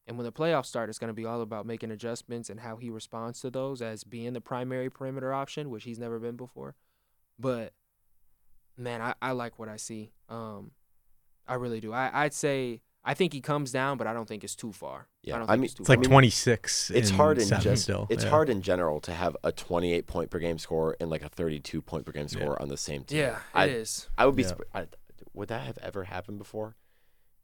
[0.08, 2.78] and when the playoffs start, it's going to be all about making adjustments and how
[2.78, 6.76] he responds to those as being the primary perimeter option, which he's never been before.
[7.38, 7.74] But
[8.78, 10.12] man, I, I like what I see.
[10.30, 10.72] Um,
[11.48, 11.94] I really do.
[11.94, 15.08] I, I'd say I think he comes down, but I don't think it's too far.
[15.24, 16.92] Yeah, I don't I mean- it's too It's like 26.
[16.94, 18.06] It's in hard in seven just still.
[18.10, 18.30] it's yeah.
[18.30, 21.82] hard in general to have a 28 point per game score and like a 32
[21.82, 22.40] point per game Yeah.
[22.40, 23.20] score on the same team.
[23.20, 24.10] Yeah, I, it is.
[24.18, 24.44] I would be.
[24.44, 24.50] Yeah.
[24.52, 24.88] surp- I,
[25.34, 26.76] would that have ever happened before?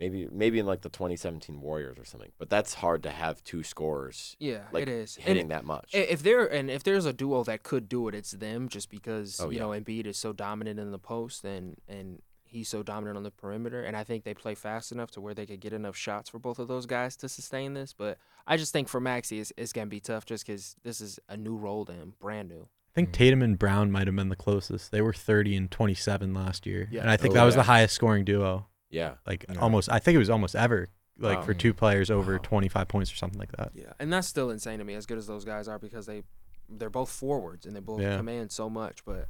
[0.04, 2.32] Maybe maybe in like the 2017 Warriors or something.
[2.38, 5.16] But that's hard to have two scorers Yeah, like it is.
[5.16, 5.92] And hitting that much.
[5.94, 8.68] If there and if there's a duo that could do it, it's them.
[8.68, 9.64] Just because Oh, you yeah.
[9.64, 13.32] know Embiid is so dominant in the post and and he's so dominant on the
[13.32, 16.30] perimeter, and I think they play fast enough to where they could get enough shots
[16.30, 17.94] for both of those guys to sustain this.
[17.94, 21.18] But I just think for Maxey, it's, it's gonna be tough just because this is
[21.30, 22.68] a new role to him, brand new.
[22.92, 23.14] I think mm-hmm.
[23.24, 24.92] Tatum and Brown might have been the closest.
[24.92, 26.88] They were 30 and 27 last year.
[26.92, 27.02] Yeah.
[27.02, 27.62] And I think Oh, that was yeah.
[27.62, 28.68] the highest scoring duo.
[28.94, 29.16] Yeah.
[29.28, 29.60] Like Yeah.
[29.60, 30.88] almost, I think it was almost ever,
[31.18, 31.44] like Wow.
[31.44, 32.40] for two players over Wow.
[32.44, 33.72] 25 points or something like that.
[33.74, 34.94] Yeah, and that's still insane to me.
[34.94, 36.24] As good as those guys are, because they
[36.70, 38.16] they're both forwards and they both Yeah.
[38.18, 39.04] command so much.
[39.04, 39.28] But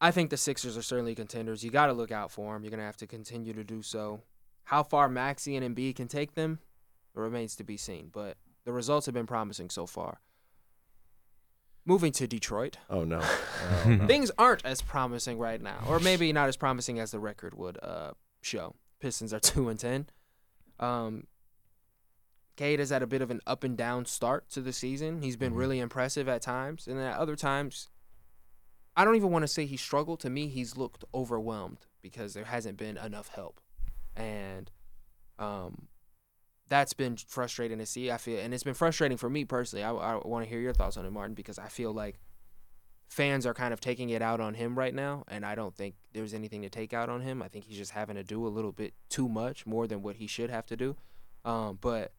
[0.00, 1.62] I think the Sixers are certainly contenders.
[1.64, 2.62] You got to look out for them.
[2.64, 4.22] You're gonna have to continue to do so.
[4.64, 6.58] How far Maxey and Embiid can take them
[7.14, 8.08] remains to be seen.
[8.12, 10.20] But the results have been promising so far.
[11.86, 13.20] Moving to Detroit, Oh no.
[13.84, 14.06] Oh, no.
[14.06, 17.78] things aren't as promising right now, or maybe not as promising as the record would
[17.82, 18.12] uh,
[18.42, 18.74] show.
[19.00, 20.06] Pistons are two and ten.
[20.80, 21.26] Um,
[22.56, 25.22] Cade has had a bit of an up and down start to the season.
[25.22, 25.58] He's been Mhm.
[25.58, 27.88] really impressive at times, and then at other times,
[28.96, 30.20] I don't even want to say he struggled.
[30.20, 33.60] To me, he's looked overwhelmed because there hasn't been enough help,
[34.16, 34.70] and
[35.38, 35.88] um,
[36.68, 38.10] that's been frustrating to see.
[38.10, 39.84] I feel, and it's been frustrating for me personally.
[39.84, 42.18] I, I want to hear your thoughts on it, Martin, because I feel like
[43.08, 45.94] fans are kind of taking it out on him right now, and I don't think
[46.12, 47.42] there's anything to take out on him.
[47.42, 50.16] I think he's just having to do a little bit too much, more than what
[50.16, 50.96] he should have to do.
[51.44, 52.12] Um, but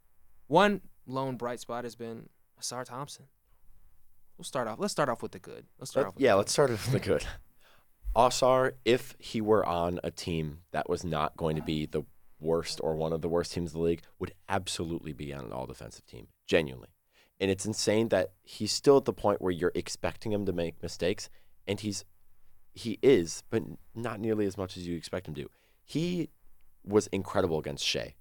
[0.47, 2.29] one lone bright spot has been
[2.61, 3.25] Ausar Thompson.
[4.37, 4.79] We'll start off.
[4.79, 5.65] Let's start off with the good.
[5.79, 6.15] Let's start Let- off.
[6.15, 7.25] With yeah, let's start off with the good.
[8.15, 12.03] Ausar, if he were on a team that was not going to be the
[12.45, 15.51] worst or one of the worst teams in the league, would absolutely be on an
[15.51, 16.27] all defensive team.
[16.47, 16.89] Genuinely.
[17.39, 20.81] And it's insane that he's still at the point where you're expecting him to make
[20.81, 21.29] mistakes,
[21.67, 22.05] and he's
[22.75, 23.63] he is, but
[23.95, 25.49] not nearly as much as you expect him to.
[25.83, 26.29] He
[26.83, 28.15] was incredible against Shai.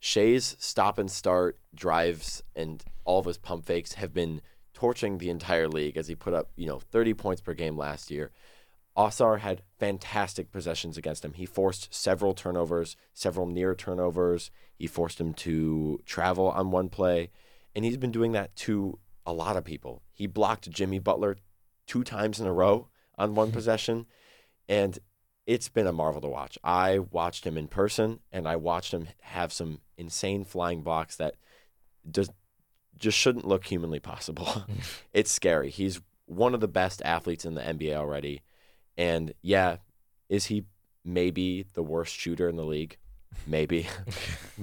[0.00, 4.40] Shai's stop and start drives and all of his pump fakes have been
[4.72, 8.10] torching the entire league as he put up, you know, 30 points per game last
[8.10, 8.30] year.
[8.98, 11.34] Ausar had fantastic possessions against him.
[11.34, 14.50] He forced several turnovers, several near turnovers.
[14.76, 17.30] He forced him to travel on one play,
[17.76, 20.02] and he's been doing that to a lot of people.
[20.12, 21.36] He blocked Jimmy Butler
[21.86, 24.06] two times in a row on one possession,
[24.68, 24.98] and
[25.46, 26.58] it's been a marvel to watch.
[26.64, 31.36] I watched him in person, and I watched him have some insane flying blocks that
[32.10, 32.32] just
[32.96, 34.64] just shouldn't look humanly possible.
[35.12, 35.70] it's scary.
[35.70, 38.42] He's one of the best athletes in the NBA already.
[38.98, 39.76] And yeah,
[40.28, 40.64] is he
[41.04, 42.98] maybe the worst shooter in the league?
[43.46, 43.86] Maybe.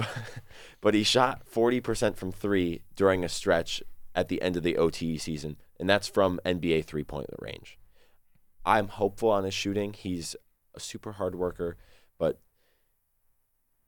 [0.82, 3.82] but he shot 40% from three during a stretch
[4.14, 7.80] at the end of the OTE season, and that's from NBA three point range.
[8.66, 9.94] I'm hopeful on his shooting.
[9.94, 10.36] He's
[10.74, 11.78] a super hard worker,
[12.18, 12.40] but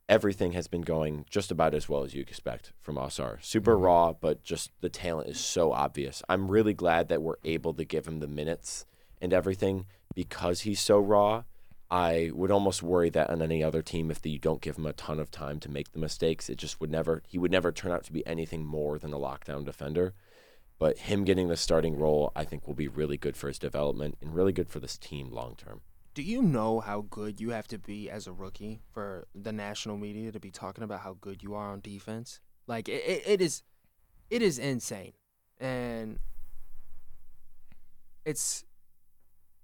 [0.07, 3.43] everything has been going just about as well as you expect from Ausar.
[3.43, 3.83] Super mm-hmm.
[3.83, 6.21] raw, but just the talent is so obvious.
[6.29, 8.85] I'm really glad that we're able to give him the minutes
[9.21, 11.43] and everything because he's so raw.
[11.89, 14.93] I would almost worry that on any other team, if you don't give him a
[14.93, 17.23] ton of time to make the mistakes, it just would never.
[17.27, 20.13] He would never turn out to be anything more than a lockdown defender.
[20.79, 24.17] But him getting the starting role, I think, will be really good for his development
[24.21, 25.81] and really good for this team long term.
[26.13, 29.97] Do you know how good you have to be as a rookie for the national
[29.97, 32.39] media to be talking about how good you are on defense?
[32.67, 33.63] Like it, it, it is,
[34.29, 35.13] it is insane,
[35.59, 36.19] and
[38.25, 38.65] it's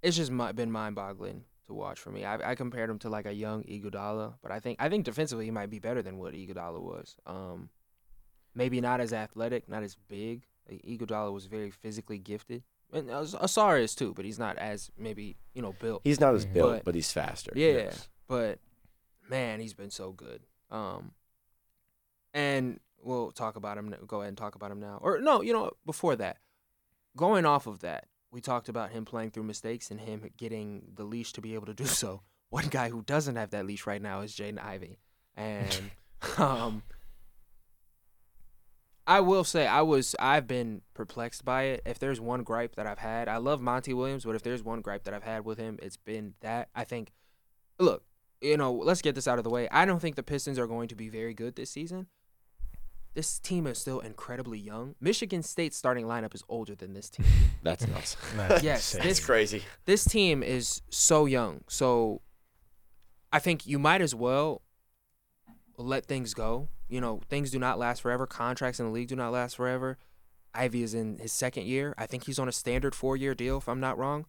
[0.04, 2.26] it's just mi- been mind-boggling to watch for me.
[2.26, 5.46] I, I compared him to like a young Iguodala, but I think I think defensively
[5.46, 7.16] he might be better than what Iguodala was.
[7.26, 7.70] Um,
[8.54, 10.44] maybe not as athletic, not as big.
[10.70, 14.92] Like, Iguodala was very physically gifted, and As- Ausar is too, but he's not as
[14.98, 16.02] maybe you know built.
[16.04, 17.52] He's not as built, But- but, he's faster.
[17.56, 18.10] Yeah, Yes.
[18.28, 18.60] but
[19.30, 20.42] man, he's been so good.
[20.70, 21.14] Um,
[22.34, 23.94] and we'll talk about him.
[24.08, 25.00] Go ahead and talk about him now.
[25.02, 26.38] Or no, you know, before that,
[27.16, 31.04] going off of that, we talked about him playing through mistakes and him getting the
[31.04, 32.22] leash to be able to do so.
[32.50, 35.00] One guy who doesn't have that leash right now is Jaden Ivey,
[35.36, 35.82] and
[36.38, 36.84] um,
[39.08, 41.82] I will say I was I've been perplexed by it.
[41.86, 44.82] If there's one gripe that I've had, I love Monty Williams, but if there's one
[44.82, 47.12] gripe that I've had with him, it's been that I think
[47.80, 48.04] look,
[48.40, 49.68] you know, let's get this out of the way.
[49.72, 52.08] I don't think the Pistons are going to be very good this season.
[53.14, 54.96] This team is still incredibly young.
[55.00, 57.26] Michigan State's starting lineup is older than this team.
[57.64, 58.18] That's nuts.
[58.36, 59.08] That's Yes, insane.
[59.08, 59.64] this- It's crazy.
[59.86, 61.62] this team is so young.
[61.68, 62.22] So
[63.32, 64.62] I think you might as well
[65.78, 66.70] let things go.
[66.90, 68.26] You know, things do not last forever.
[68.28, 69.98] Contracts in the league do not last forever.
[70.54, 71.96] Ivey is in his second year.
[71.98, 74.26] I think he's on a standard four year deal, if I'm not wrong.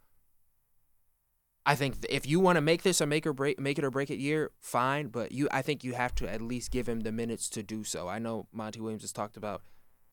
[1.66, 3.90] I think if you want to make this a make or break, make it or
[3.90, 5.08] break it year, fine.
[5.08, 7.84] But you, I think you have to at least give him the minutes to do
[7.84, 8.06] so.
[8.06, 9.62] I know Monty Williams has talked about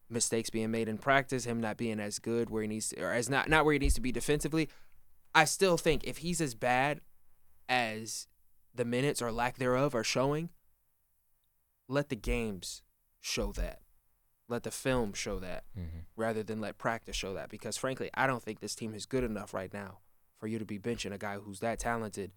[0.09, 3.11] mistakes being made in practice, him not being as good where he needs to, or
[3.11, 4.69] as not not where he needs to be defensively.
[5.35, 7.01] I still think if he's as bad
[7.67, 8.27] as
[8.73, 10.49] the minutes or lack thereof are showing,
[11.87, 12.81] let the games
[13.19, 13.81] show that.
[14.47, 16.05] Let the film show that Mhm.
[16.15, 17.49] rather than let practice show that.
[17.49, 19.99] Because frankly, I don't think this team is good enough right now
[20.41, 22.31] for you to be benching a guy who's that talented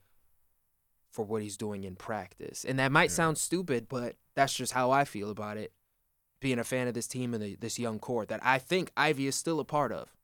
[1.10, 2.62] for what he's doing in practice.
[2.64, 3.14] And that might Yeah.
[3.16, 5.72] sound stupid, but that's just how I feel about it.
[6.40, 9.26] Being a fan of this team and the, this young core that I think Ivey
[9.26, 10.14] is still a part of.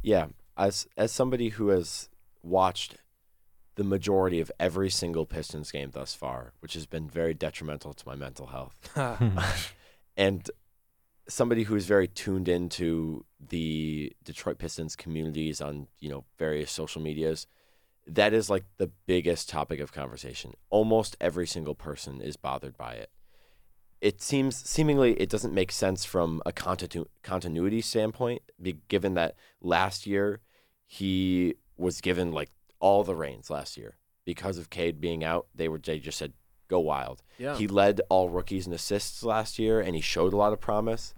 [0.00, 2.08] Yeah, as as somebody who has
[2.42, 2.96] watched
[3.74, 8.08] the majority of every single Pistons game thus far, which has been very detrimental to
[8.08, 8.78] my mental health,
[10.16, 10.50] and
[11.28, 17.02] somebody who is very tuned into the Detroit Pistons communities on you know various social
[17.02, 17.46] medias,
[18.06, 20.54] that is like the biggest topic of conversation.
[20.70, 23.10] Almost every single person is bothered by it.
[24.00, 28.42] It seems seemingly it doesn't make sense from a continu- continuity standpoint,
[28.88, 30.40] given that last year
[30.86, 35.46] he was given like all the reins last year because of Cade being out.
[35.54, 36.34] They were they just said
[36.68, 37.22] go wild.
[37.38, 37.56] Yeah.
[37.56, 41.14] He led all rookies in assists last year, and he showed a lot of promise.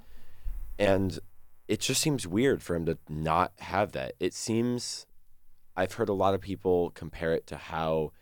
[0.78, 1.18] And
[1.66, 4.14] it just seems weird for him to not have that.
[4.20, 5.06] It seems
[5.76, 8.12] I've heard a lot of people compare it to how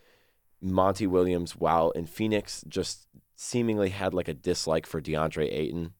[0.60, 5.92] Monty Williams, while in Phoenix, just seemingly had like a dislike for DeAndre Ayton,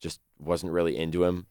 [0.00, 1.46] just wasn't really into him.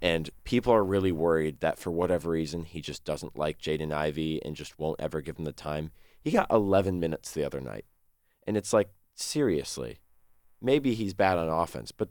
[0.00, 4.42] And people are really worried that for whatever reason, he just doesn't like Jaden Ivey
[4.44, 5.90] and just won't ever give him the time.
[6.22, 7.84] He got 11 minutes the other night.
[8.46, 9.98] And it's like, seriously,
[10.60, 12.08] maybe he's bad on offense, but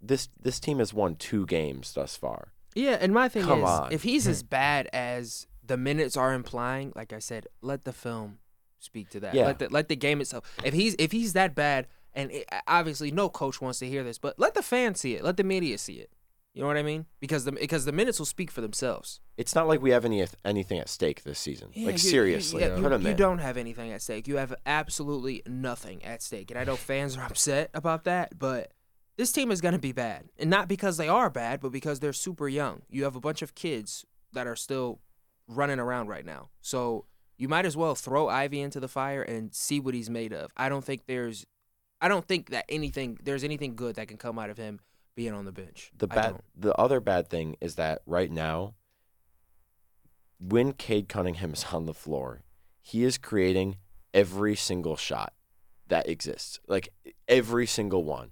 [0.00, 2.52] this this team has won two games thus far.
[2.74, 3.92] Yeah, and my thing Come is, on.
[3.92, 4.48] if he's as hmm.
[4.48, 8.38] bad as the minutes are implying, like I said, let the film
[8.78, 9.34] speak to that.
[9.34, 9.46] Yeah.
[9.46, 10.44] Let the let the game itself.
[10.64, 14.18] If he's if he's that bad, and it, obviously no coach wants to hear this,
[14.18, 15.24] but let the fans see it.
[15.24, 16.10] Let the media see it.
[16.52, 17.06] You know what I mean?
[17.20, 19.20] Because the because the minutes will speak for themselves.
[19.36, 21.70] It's not like we have any anything at stake this season.
[21.72, 24.26] Yeah, like you- seriously, you, you, you don't have anything at stake.
[24.26, 28.72] You have absolutely nothing at stake, and I know fans are upset about that, but
[29.16, 32.00] this team is going to be bad, and not because they are bad, but because
[32.00, 32.82] they're super young.
[32.88, 35.00] You have a bunch of kids that are still
[35.46, 37.04] running around right now, so
[37.38, 40.50] you might as well throw Ivey into the fire and see what he's made of.
[40.56, 41.46] I don't think there's,
[42.00, 44.80] I don't think that anything there's anything good that can come out of him
[45.20, 45.92] being on the bench.
[45.98, 48.72] The bad, the other bad thing is that right now,
[50.38, 52.40] when Cade Cunningham is on the floor,
[52.80, 53.76] he is creating
[54.14, 55.34] every single shot
[55.88, 56.88] that exists, like
[57.28, 58.30] every single one,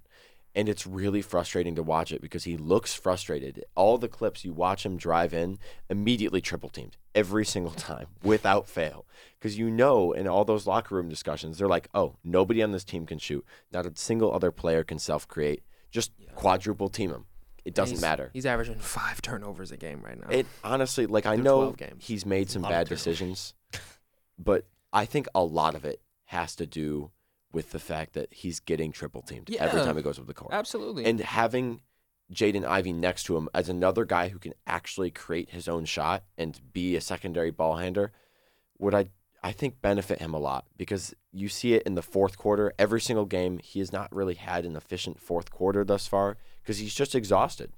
[0.55, 3.63] and it's really frustrating to watch it because he looks frustrated.
[3.75, 5.59] All the clips you watch him drive in,
[5.91, 9.05] immediately triple teamed every single time without fail,
[9.37, 12.83] because you know in all those locker room discussions, they're like, "Oh, nobody on this
[12.83, 13.45] team can shoot.
[13.71, 15.61] Not a single other player can self create.
[15.91, 17.25] Just quadruple team him.
[17.65, 20.29] It doesn't He's- matter." He's averaging five turnovers a game right now.
[20.29, 23.53] It honestly, like I know he's made some bad decisions,
[24.37, 27.11] but I think a lot of it has to do
[27.51, 30.53] with the fact that he's getting triple teamed every time he goes up the court,
[30.53, 31.05] Absolutely.
[31.05, 31.81] and having
[32.31, 36.23] Jaden Ivey next to him as another guy who can actually create his own shot
[36.37, 38.11] and be a secondary ball handler
[38.77, 39.09] would I
[39.41, 42.99] I think benefit him a lot because you see it in the fourth quarter every
[42.99, 43.59] single game.
[43.63, 47.71] He has not really had an efficient fourth quarter thus far because he's just exhausted.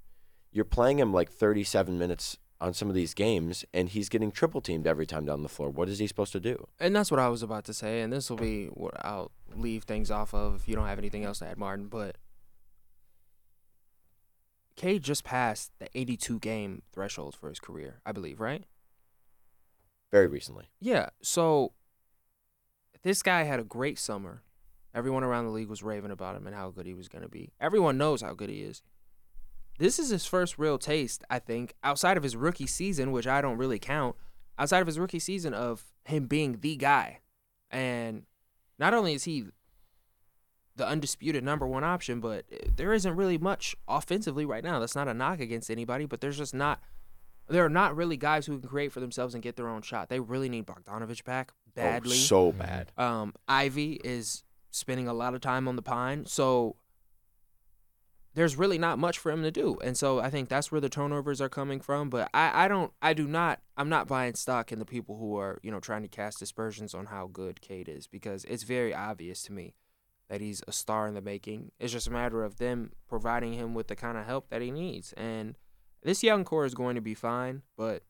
[0.51, 4.62] You're playing him like 37 minutes on some of these games, and he's getting triple
[4.62, 5.70] teamed every time down the floor.
[5.70, 6.68] What is he supposed to do?
[6.80, 9.84] And that's what I was about to say, and this will be what I'll leave
[9.84, 11.88] things off of if you don't have anything else to add, Martin.
[11.88, 12.18] But
[14.76, 18.64] Cade just passed the 82 game threshold for his career, I believe, right?
[20.12, 21.09] Very recently, Yeah.
[21.22, 21.72] So
[23.03, 24.43] this guy had a great summer.
[24.93, 27.30] Everyone around the league was raving about him and how good he was going to
[27.30, 27.53] be.
[27.62, 28.82] Everyone knows how good he is.
[29.80, 33.41] This is his first real taste, I think, outside of his rookie season, which I
[33.41, 34.16] don't really count,
[34.59, 37.20] outside of his rookie season of him being the guy.
[37.72, 38.24] And
[38.78, 39.45] not only is he
[40.76, 44.80] the undisputed number one option, but eh, there isn't really much offensively right now.
[44.80, 46.82] That's not a knock against anybody, but there's just not
[47.52, 50.10] there are not really guys who can create for themselves and get their own shot.
[50.10, 52.18] They really need Bogdanovich back badly.
[52.18, 52.91] Oh, so bad.
[52.97, 56.76] Um, Ivey is spending a lot of time on the pine, so
[58.34, 59.78] there's really not much for him to do.
[59.84, 62.10] And so I think that's where the turnovers are coming from.
[62.10, 65.36] But I, I don't, I do not, I'm not buying stock in the people who
[65.38, 68.93] are, you know, trying to cast dispersions on how good Cade is because it's very
[68.93, 69.76] obvious to me
[70.30, 71.72] that he's a star in the making.
[71.78, 74.72] It's just a matter of them providing him with the kind of help that he
[74.72, 75.12] needs.
[75.14, 75.58] And
[76.04, 78.04] this young core is going to be fine, but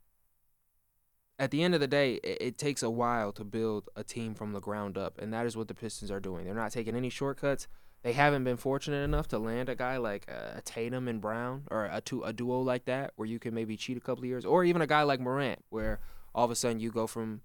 [1.37, 4.35] at the end of the day, it, it takes a while to build a team
[4.35, 6.45] from the ground up, and that is what the Pistons are doing.
[6.45, 7.67] They're not taking any shortcuts.
[8.03, 11.63] They haven't been fortunate enough to land a guy like uh, a Tatum and Brown,
[11.71, 14.45] or a, a duo like that, where you can maybe cheat a couple of years,
[14.45, 15.99] or even a guy like Morant, where
[16.33, 17.41] all of a sudden you go from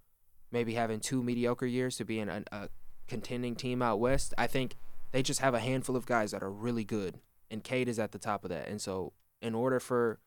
[0.52, 2.68] maybe having two mediocre years to being a, a
[3.08, 4.34] contending team out west.
[4.38, 4.76] I think
[5.12, 7.18] they just have a handful of guys that are really good,
[7.50, 8.68] and Cade is at the top of that.
[8.68, 10.20] And so, in order for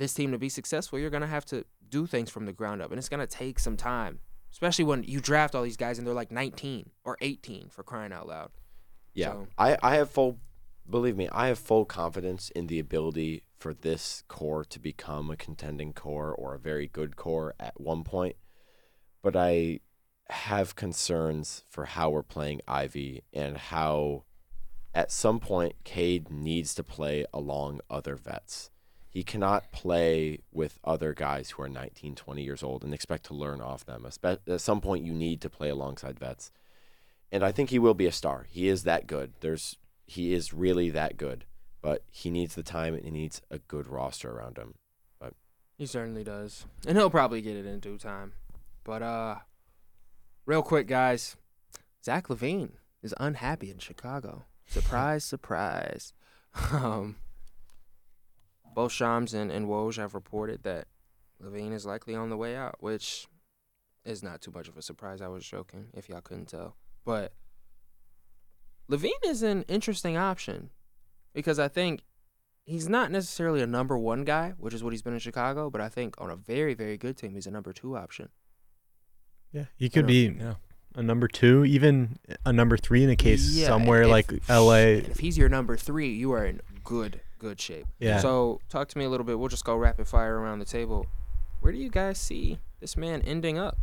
[0.00, 2.90] this team to be successful, you're gonna have to do things from the ground up,
[2.90, 4.18] and it's gonna take some time,
[4.50, 8.12] especially when you draft all these guys and they're like 19 or 18 for crying
[8.12, 8.50] out loud.
[9.14, 10.38] Yeah, So- I, I have full,
[10.88, 15.36] believe me, I have full confidence in the ability for this core to become a
[15.36, 18.36] contending core or a very good core at one point.
[19.22, 19.80] But I
[20.30, 24.24] have concerns for how we're playing Ivey and how
[24.94, 28.69] at some point Cade needs to play along other vets.
[29.10, 33.34] He cannot play with other guys who are 19, 20 years old and expect to
[33.34, 34.06] learn off them.
[34.22, 36.52] At some point, you need to play alongside vets
[37.32, 38.46] and I think he will be a star.
[38.48, 39.32] He is that good.
[39.40, 41.44] There's he is really that good,
[41.80, 44.74] but he needs the time and he needs a good roster around him.
[45.20, 45.34] But
[45.76, 48.32] he certainly does, and he'll probably get it in due time.
[48.82, 49.36] But uh,
[50.46, 51.36] real quick, guys,
[52.04, 54.44] Zach LaVine is unhappy in Chicago.
[54.66, 56.12] Surprise, surprise.
[56.72, 57.14] Um,
[58.74, 60.86] both Shams and, and Woj have reported that
[61.42, 63.26] LaVine is likely on the way out, which
[64.04, 65.20] is not too much of a surprise.
[65.20, 66.76] I was joking if y'all couldn't tell.
[67.04, 67.32] But
[68.90, 70.70] LaVine is an interesting option
[71.32, 72.02] because I think
[72.64, 75.80] he's not necessarily a number one guy, which is what he's been in Chicago, but
[75.80, 78.28] I think on a very, very good team, he's a number two option.
[79.52, 80.54] Yeah, he could be Yeah.
[80.94, 84.98] a number two, even a number three in a case Yeah, somewhere if- like L.A.
[84.98, 87.86] If he's your number three, you are in good, good shape.
[87.98, 88.18] Yeah.
[88.18, 89.38] So talk to me a little bit.
[89.38, 91.06] We'll just go rapid fire around the table.
[91.60, 93.76] Where do you guys see this man ending up?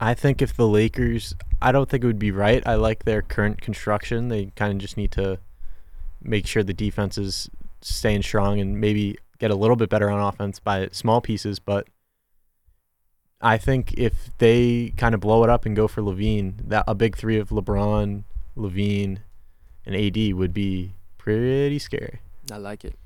[0.00, 2.62] I think if the Lakers, I don't think it would be right.
[2.66, 4.28] I like their current construction.
[4.28, 5.38] They kind of just need to
[6.22, 7.48] make sure the defense is
[7.80, 11.58] staying strong and maybe get a little bit better on offense by small pieces.
[11.58, 11.88] But
[13.40, 16.94] I think if they kind of blow it up and go for LaVine, that a
[16.94, 18.24] big three of LeBron,
[18.56, 19.18] LaVine,
[19.84, 22.20] and AD would be pretty scary.
[22.50, 22.98] I like it.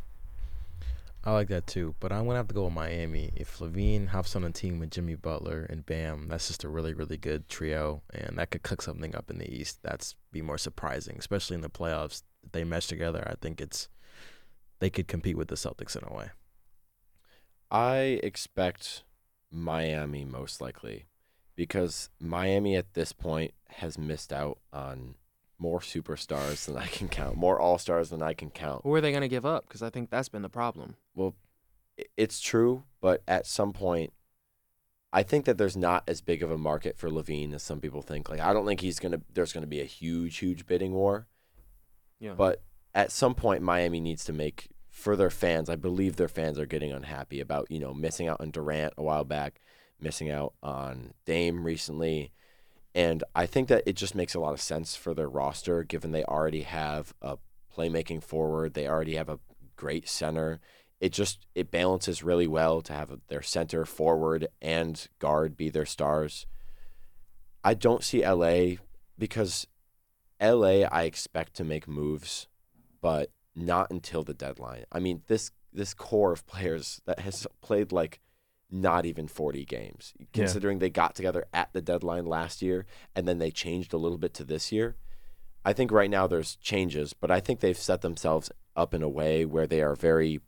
[1.24, 3.30] I like that too, but I'm gonna have to go with Miami.
[3.36, 6.94] If LaVine hops on a team with Jimmy Butler and Bam, that's just a really,
[6.94, 9.78] really good trio, and that could cook something up in the East.
[9.82, 12.22] That's be more surprising, especially in the playoffs.
[12.42, 13.24] If they mesh together.
[13.26, 13.88] I think it's
[14.80, 16.30] they could compete with the Celtics in a way.
[17.70, 19.04] I expect
[19.50, 21.04] Miami most likely
[21.54, 25.14] because Miami at this point has missed out on
[25.62, 28.82] more superstars than I can count, more all stars than I can count.
[28.82, 29.64] Who are they going to give up?
[29.68, 30.96] Because I think that's been the problem.
[31.14, 31.36] Well,
[32.16, 34.12] It's true, but at some point,
[35.12, 38.02] I think that there's not as big of a market for LaVine as some people
[38.02, 38.28] think.
[38.28, 39.20] Like, I don't think he's gonna.
[39.32, 41.28] There's gonna be a huge, huge bidding war.
[42.18, 42.32] Yeah.
[42.32, 42.62] But
[42.94, 45.68] at some point, Miami needs to make for their fans.
[45.68, 49.02] I believe their fans are getting unhappy about you know missing out on Durant a
[49.02, 49.60] while back,
[50.00, 52.32] missing out on Dame recently,
[52.94, 56.12] and I think that it just makes a lot of sense for their roster given
[56.12, 57.38] they already have a
[57.74, 58.74] playmaking forward.
[58.74, 59.40] They already have a
[59.76, 60.60] great center.
[61.00, 65.86] It just it balances really well to have their center, forward, and guard be their
[65.86, 66.46] stars.
[67.64, 68.76] I don't see LA
[69.18, 69.66] because
[70.40, 72.46] LA I expect to make moves,
[73.00, 74.84] but not until the deadline.
[74.92, 78.20] I mean, this this core of players that has played like
[78.72, 83.38] not even 40 games, considering they got together at the deadline last year and then
[83.38, 84.96] they changed a little bit to this year.
[85.64, 89.08] I think right now there's changes, but I think they've set themselves up in a
[89.08, 90.40] way where they are very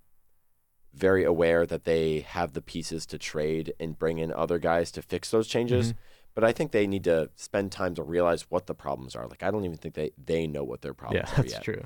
[0.94, 5.02] very aware that they have the pieces to trade and bring in other guys to
[5.02, 5.92] fix those changes.
[5.92, 5.96] Mhm.
[6.36, 9.26] But I think they need to spend time to realize what the problems are.
[9.26, 11.62] Like I don't even think they, they know what their problems yeah, are that's yet.
[11.64, 11.82] true.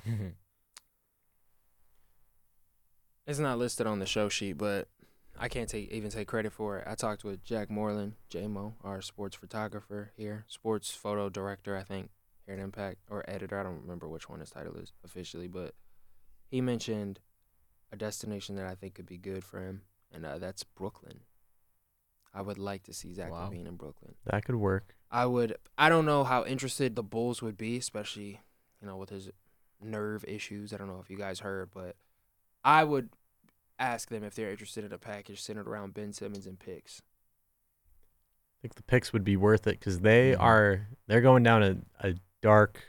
[3.27, 4.89] It's not listed on the show sheet, but
[5.41, 6.85] I can't take even take credit for it.
[6.87, 12.11] I talked with Jack Moreland, JMO, our sports photographer here, sports photo director, I think,
[12.45, 13.59] here at Impact, or editor.
[13.59, 15.75] I don't remember which one his title is officially, but
[16.51, 17.21] he mentioned
[17.93, 19.83] a destination that I think could be good for him,
[20.13, 21.21] and uh, that's Brooklyn.
[22.35, 23.49] I would like to see Zach Wow.
[23.51, 24.15] LaVine in Brooklyn.
[24.27, 24.95] That could work.
[25.11, 25.57] I would.
[25.79, 28.41] I don't know how interested the Bulls would be, especially
[28.81, 29.31] you know with his
[29.81, 30.73] nerve issues.
[30.73, 31.97] I don't know if you guys heard, but
[32.65, 33.11] I would
[33.79, 37.01] ask them if they're interested in a package centered around Ben Simmons and picks.
[37.01, 40.41] I think the picks would be worth it because they Mhm.
[40.41, 41.77] are they're going down a,
[42.09, 42.83] a dark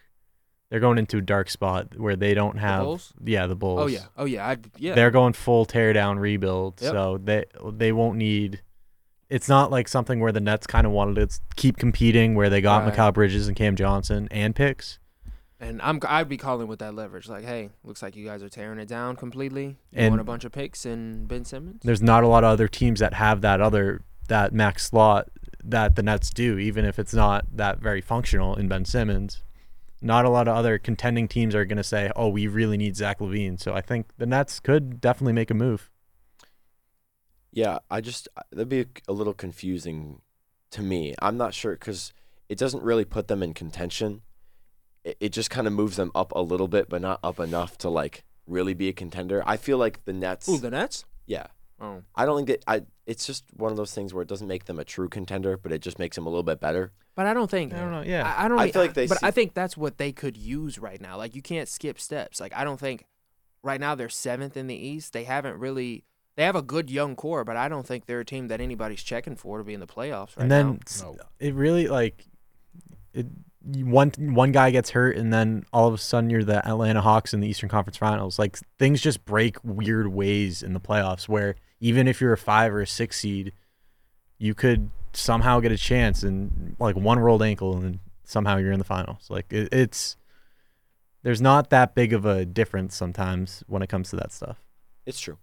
[0.70, 3.14] they're going into a dark spot where they don't have Bulls?
[3.24, 4.06] yeah the Bulls Oh yeah.
[4.18, 4.48] Oh yeah.
[4.48, 4.96] I yeah.
[4.96, 6.92] they're going full tear down rebuild Yep.
[6.92, 8.62] so they they won't need
[9.30, 12.62] it's not like something where the Nets kind of wanted to keep competing where they
[12.62, 12.94] got Right.
[12.96, 14.98] Mikal Bridges and Cam Johnson and picks
[15.60, 17.28] and I'm I'd be calling with that leverage.
[17.28, 19.78] Like, hey, looks like you guys are tearing it down completely.
[19.92, 21.82] You And- want a bunch of picks and Ben Simmons?
[21.84, 25.30] there's not a lot of other teams that have that other that max slot
[25.64, 29.44] that the Nets do, even if it's not that very functional in Ben Simmons.
[30.02, 32.96] Not a lot of other contending teams are going to say, "Oh, we really need
[32.96, 35.90] Zach LaVine." So I think the Nets could definitely make a move.
[37.52, 40.22] Yeah, I just uh, that'd be a, a little confusing
[40.72, 41.16] to me.
[41.22, 42.14] I'm not sure because
[42.48, 44.22] it doesn't really put them in contention.
[45.04, 47.78] It, it just kind of moves them up a little bit, but not up enough
[47.80, 49.42] to like really be a contender.
[49.46, 50.48] I feel like the Nets.
[50.50, 51.06] Ooh, the Nets.
[51.26, 51.48] yeah,
[51.82, 52.82] Oh, I don't think that I.
[53.06, 55.72] It's just one of those things where it doesn't make them a true contender, but
[55.72, 56.92] it just makes them a little bit better.
[57.16, 57.74] but I don't think.
[57.74, 58.04] I don't know.
[58.06, 58.60] Yeah, I, I don't.
[58.60, 61.18] I feel like they But see- I think that's what they could use right now.
[61.18, 62.40] Like you can't skip steps.
[62.42, 63.06] Like I don't think
[63.64, 65.14] right now they're seventh in the East.
[65.14, 66.04] They haven't really.
[66.36, 69.04] They have a good young core, but I don't think they're a team that anybody's
[69.04, 70.78] checking for to be in the playoffs right and then now.
[70.86, 71.16] s- No.
[71.40, 72.26] it really like
[73.14, 73.26] it.
[73.76, 77.34] One one guy gets hurt, and then all of a sudden you're the Atlanta Hawks
[77.34, 78.40] in the Eastern Conference Finals.
[78.40, 82.74] Like things just break weird ways in the playoffs, where even if you're a five
[82.74, 83.54] or a six seed,
[84.38, 88.80] you could somehow get a chance and like one rolled ankle, and somehow you're in
[88.80, 89.28] the finals.
[89.30, 90.18] Like it, it's
[91.24, 94.58] there's not that big of a difference sometimes when it comes to that stuff.
[95.06, 95.38] It's true.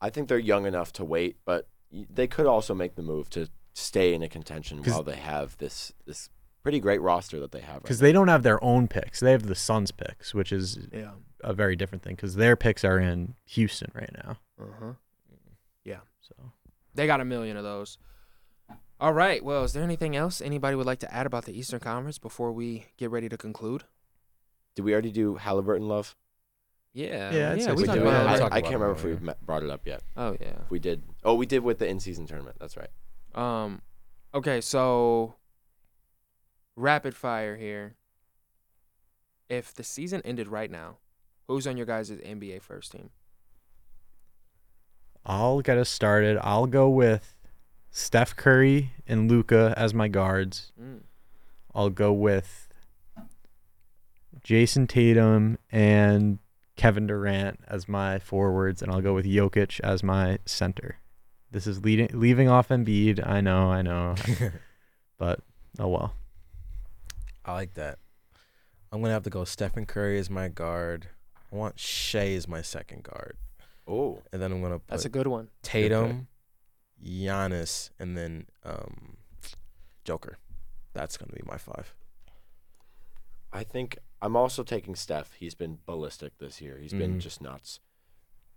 [0.00, 3.48] I think they're young enough to wait, but they could also make the move to
[3.74, 6.28] stay in a contention while they have this this
[6.62, 7.74] pretty great roster that they have.
[7.76, 9.20] Right because they don't have their own picks.
[9.20, 11.12] They have the Suns picks, which is Yeah.
[11.40, 14.38] a very different thing because their picks are in Houston right now.
[14.60, 14.92] Uh huh.
[15.84, 16.00] Yeah.
[16.20, 16.34] So
[16.94, 17.98] They got a million of those.
[19.00, 19.44] All right.
[19.44, 22.52] Well, is there anything else anybody would like to add about the Eastern Conference before
[22.52, 23.82] we get ready to conclude?
[24.76, 26.14] Did we already do Halliburton love?
[26.94, 27.32] Yeah.
[27.32, 27.64] Yeah, yeah.
[27.64, 27.86] say We so.
[27.86, 28.04] talked did.
[28.06, 28.52] Yeah, about I, it.
[28.52, 30.02] I can't it remember if we brought it up yet.
[30.16, 30.60] Oh yeah.
[30.64, 31.02] If we did.
[31.24, 32.58] Oh, we did with the in-season tournament.
[32.60, 32.90] That's right.
[33.34, 33.82] Um.
[34.34, 34.60] Okay.
[34.60, 35.34] So.
[36.76, 37.94] Rapid fire here.
[39.48, 40.96] If the season ended right now,
[41.46, 43.10] who's on your guys' NBA first team?
[45.24, 46.38] I'll get us started.
[46.42, 47.34] I'll go with
[47.90, 50.72] Steph Curry and Luka as my guards.
[50.80, 51.02] Mm.
[51.74, 52.68] I'll go with
[54.42, 56.38] Jayson Tatum and
[56.76, 60.96] Kevin Durant as my forwards, and I'll go with Jokic as my center.
[61.50, 63.24] This is leading leaving off Embiid.
[63.26, 64.14] I know, I know,
[65.18, 65.40] but
[65.78, 66.14] oh well.
[67.44, 67.98] I like that.
[68.90, 71.08] I'm gonna have to go Stephen Curry as my guard.
[71.52, 73.36] I want Shai as my second guard,
[73.86, 75.48] Oh, and then I'm gonna put That's a good one.
[75.62, 76.28] Tatum,
[77.02, 79.16] Giannis, and then um,
[80.04, 80.38] Joker.
[80.94, 81.94] That's gonna be my five.
[83.52, 85.32] I think I'm also taking Steph.
[85.34, 86.78] He's been ballistic this year.
[86.78, 87.20] He's been Mhm.
[87.20, 87.80] just nuts.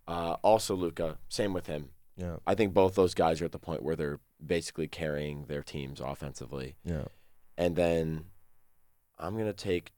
[0.07, 1.17] Uh, also, Luka.
[1.27, 1.89] Same with him.
[2.17, 5.63] Yeah, I think both those guys are at the point where they're basically carrying their
[5.63, 6.75] teams offensively.
[6.85, 7.05] yeah.
[7.57, 8.25] And then
[9.17, 9.93] I'm gonna take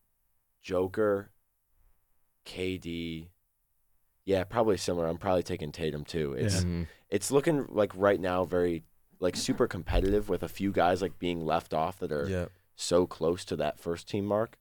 [0.61, 1.31] Joker,
[2.45, 3.27] KD.
[4.25, 5.07] Yeah, probably similar.
[5.07, 6.33] I'm probably taking Tatum too.
[6.33, 6.87] It's Mhm.
[7.09, 8.83] it's looking like right now very
[9.19, 12.45] like super competitive with a few guys like being left off that are yeah.
[12.75, 14.57] so close to that first team mark.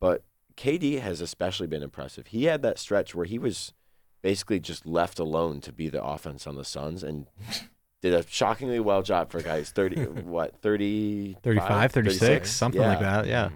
[0.00, 0.24] But
[0.56, 2.26] KD has especially been impressive.
[2.28, 3.72] He had that stretch where he was
[4.20, 7.26] basically just left alone to be the offense on the Suns and
[8.02, 13.22] did a shockingly well job for guys 30 what 30 35, 36, something like Yeah.
[13.22, 13.26] that.
[13.26, 13.50] Yeah.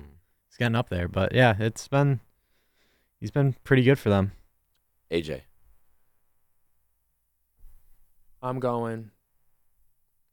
[0.59, 2.19] He's getting up there, but yeah, it's been
[3.21, 4.33] he's been pretty good for them.
[5.09, 5.43] AJ.
[8.43, 9.13] I'm going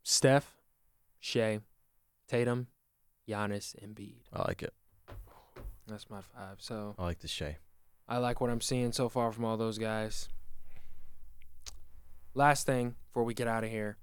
[0.02, 0.58] Steph,
[1.20, 1.60] Shai,
[2.28, 2.66] Tatum,
[3.30, 4.22] Giannis, Embiid.
[4.34, 4.74] I like it.
[5.86, 6.56] That's my five.
[6.58, 7.58] So I like the Shai.
[8.08, 10.28] I like what I'm seeing so far from all those guys.
[12.34, 13.98] Last thing before we get out of here.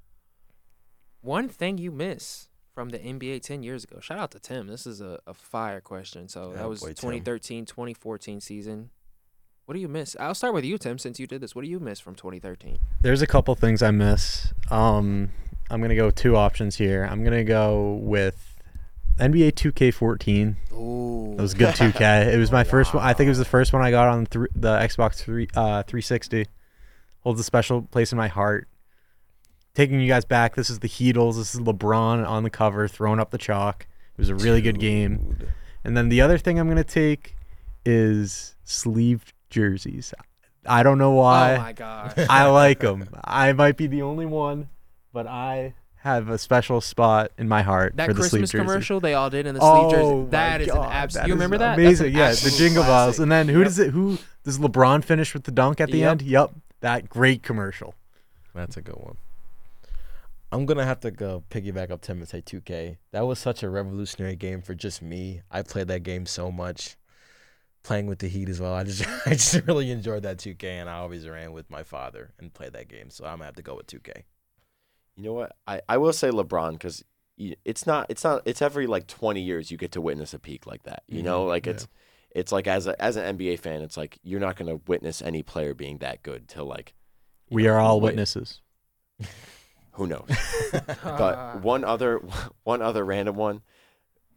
[1.20, 4.00] One thing you miss from the NBA 10 years ago.
[4.00, 4.66] Shout out to Tim.
[4.66, 6.28] This is a, a fire question.
[6.28, 6.94] So Yeah, that was boy, Tim.
[6.94, 8.90] 2013 2014 season.
[9.66, 10.16] What do you miss?
[10.18, 11.54] I'll start with you, Tim, since you did this.
[11.54, 12.78] What do you miss from 2013?
[13.00, 14.52] There's a couple things I miss.
[14.70, 15.30] Um,
[15.70, 17.04] I'm gonna go two options here.
[17.08, 18.56] I'm gonna go with
[19.18, 20.72] NBA 2K14.
[20.72, 21.32] Ooh.
[21.38, 22.26] It was a good 2K.
[22.34, 23.04] It was my first one.
[23.04, 25.82] I think it was the first one I got on thr the Xbox 3 uh,
[25.84, 26.46] 360.
[27.20, 28.68] Holds a special place in my heart.
[29.74, 31.36] Taking you guys back, this is the Heatles.
[31.36, 33.86] This is LeBron on the cover, throwing up the chalk.
[34.16, 35.38] It was a really good game.
[35.82, 37.36] And then the other thing I'm gonna take
[37.86, 40.12] is sleeve jerseys.
[40.66, 41.54] I don't know oh why.
[41.54, 42.12] Oh my gosh.
[42.28, 43.08] I like them.
[43.24, 44.68] I might be the only one,
[45.12, 48.64] but I have a special spot in my heart That for the sleeve Christmas jersey.
[48.64, 50.14] commercial they all did in the sleeve Oh jersey.
[50.16, 51.28] my That is an absolute.
[51.28, 51.78] You remember that?
[51.78, 52.12] Amazing.
[52.12, 53.18] Yeah, the jingle bells.
[53.20, 53.64] And then who Yep.
[53.68, 53.90] does it?
[53.92, 56.10] Who does LeBron finish with the dunk at the Yep.
[56.10, 56.22] end?
[56.22, 56.50] Yep,
[56.80, 57.94] that great commercial.
[58.54, 59.16] That's a good one.
[60.52, 62.98] I'm gonna have to go piggyback up Tim and say 2K.
[63.12, 65.42] That was such a revolutionary game for just me.
[65.50, 66.96] I played that game so much,
[67.82, 68.74] playing with the Heat as well.
[68.74, 72.32] I just I just really enjoyed that 2K, and I always ran with my father
[72.38, 73.10] and played that game.
[73.10, 74.24] So I'm gonna have to go with 2K.
[75.16, 75.56] You know what?
[75.66, 77.04] I, I will say LeBron because
[77.64, 80.66] it's not it's not it's every like 20 years you get to witness a peak
[80.66, 81.02] like that.
[81.08, 81.72] You know, Mhm, like yeah.
[81.72, 81.88] it's
[82.30, 85.22] it's like as a as an NBA fan, it's like you're not going to witness
[85.22, 86.94] any player being that good till like
[87.50, 88.60] We know, are all wait, witnesses.
[89.92, 90.28] Who knows?
[91.02, 92.18] but one other
[92.64, 93.62] one other random one,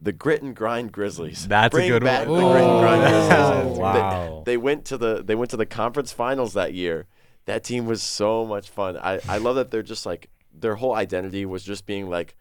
[0.00, 1.48] the Grit and Grind Grizzlies.
[1.48, 2.40] That's a good back one.
[2.42, 3.78] The Grit and Grind Grizzlies.
[3.80, 4.42] wow.
[4.44, 7.06] They, they went to the they went to the conference finals that year.
[7.46, 8.96] That team was so much fun.
[8.96, 12.34] I, I love that they're just like their whole identity was just being like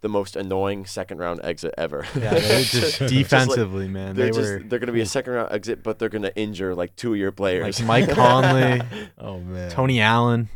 [0.00, 2.06] the most annoying second round exit ever.
[2.16, 4.14] Yeah, they just like- defensively, man.
[4.14, 6.74] they're They just were they're gonna be a second round exit, but they're gonna injure
[6.74, 7.80] like two of your players.
[7.80, 8.82] like Mike Conley,
[9.18, 9.70] oh man.
[9.70, 10.48] Tony Allen,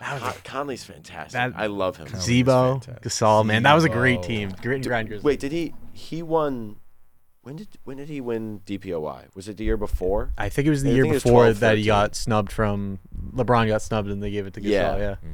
[0.00, 1.32] Con- Conley's fantastic.
[1.32, 2.06] That- I love him.
[2.06, 3.02] Conley's Z-Bo, fantastic.
[3.02, 3.46] Gasol.
[3.46, 4.50] Man, that was a great team.
[4.62, 5.24] Grit and D- grind Grizzlies.
[5.24, 6.76] Wait, did he he won?
[7.42, 9.26] When did when did he win DPOY?
[9.34, 10.32] Was it the year before?
[10.36, 12.14] I think it was the I year think it was before 12, that he got
[12.16, 12.98] snubbed from
[13.32, 14.68] LeBron got snubbed and they gave it to Gasol.
[14.70, 14.96] Yeah.
[14.98, 15.14] Yeah,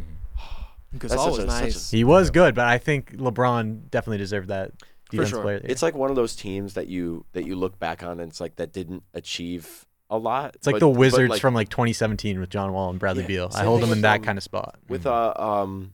[0.94, 0.98] Mhm.
[0.98, 1.90] Gasol was a- such a- nice.
[1.90, 4.72] he was good, but I think LeBron definitely deserved that
[5.10, 5.42] defense sure.
[5.42, 5.60] player.
[5.64, 8.40] It's like one of those teams that you that you look back on and it's
[8.42, 10.54] like that didn't achieve a lot.
[10.56, 13.28] It's like but- the Wizards like, from like 2017 with John Wall and Bradley Yeah,
[13.28, 13.50] Beal.
[13.54, 14.78] I hold them in with, that um, kind of spot.
[14.88, 15.92] with uh um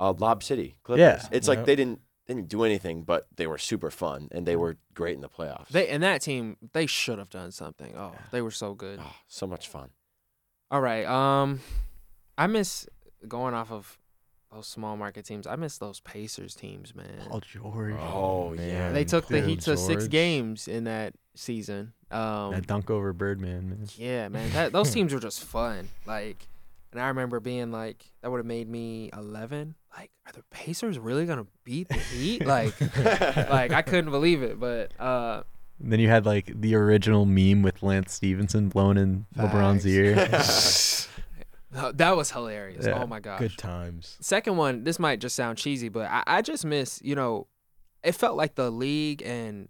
[0.00, 1.00] uh Lob City Clippers.
[1.00, 1.22] Yeah.
[1.30, 1.66] It's like Yep.
[1.66, 5.14] they didn't they didn't do anything, but they were super fun and they were great
[5.14, 5.68] in the playoffs.
[5.68, 7.94] They and that team, they should have done something.
[7.96, 8.98] Oh, they were so good.
[9.00, 9.90] oh, so much fun.
[10.70, 11.06] All right.
[11.06, 11.60] Um,
[12.36, 12.86] I miss
[13.28, 13.96] going off of
[14.56, 15.46] those small market teams.
[15.46, 17.26] I miss those Pacers teams, man.
[17.28, 17.94] Paul George.
[17.94, 18.90] Oh, yeah.
[18.90, 20.10] they took the Paul Heat to six George.
[20.10, 21.92] games in that season.
[22.10, 23.86] Um, that dunk over Birdman, man.
[23.96, 24.50] yeah, man.
[24.50, 25.88] That, those teams were just fun.
[26.06, 26.48] Like,
[26.92, 29.74] and I remember being like, that would have made me 11.
[29.96, 32.46] Like, are the Pacers really gonna beat the Heat?
[32.46, 32.80] like,
[33.50, 34.58] like I couldn't believe it.
[34.58, 35.42] But uh,
[35.78, 40.14] Then you had like the original meme with Lance Stephenson blowing in LeBron's ear.
[41.94, 42.86] that was hilarious.
[42.86, 43.02] Yeah.
[43.02, 43.40] Oh my gosh.
[43.40, 44.16] Good times.
[44.20, 47.46] Second one, this might just sound cheesy, but I, I just miss, you know,
[48.02, 49.68] it felt like the league and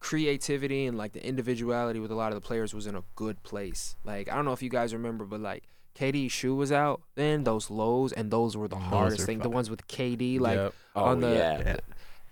[0.00, 3.42] creativity and like the individuality with a lot of the players was in a good
[3.42, 3.96] place.
[4.04, 5.64] Like I don't know if you guys remember, but like
[5.98, 9.38] KD shoe was out then, those lows, and those were the Those hardest are thing.
[9.38, 10.74] The ones with KD, like Yep.
[10.96, 11.62] oh on the yeah.
[11.64, 11.76] Yeah.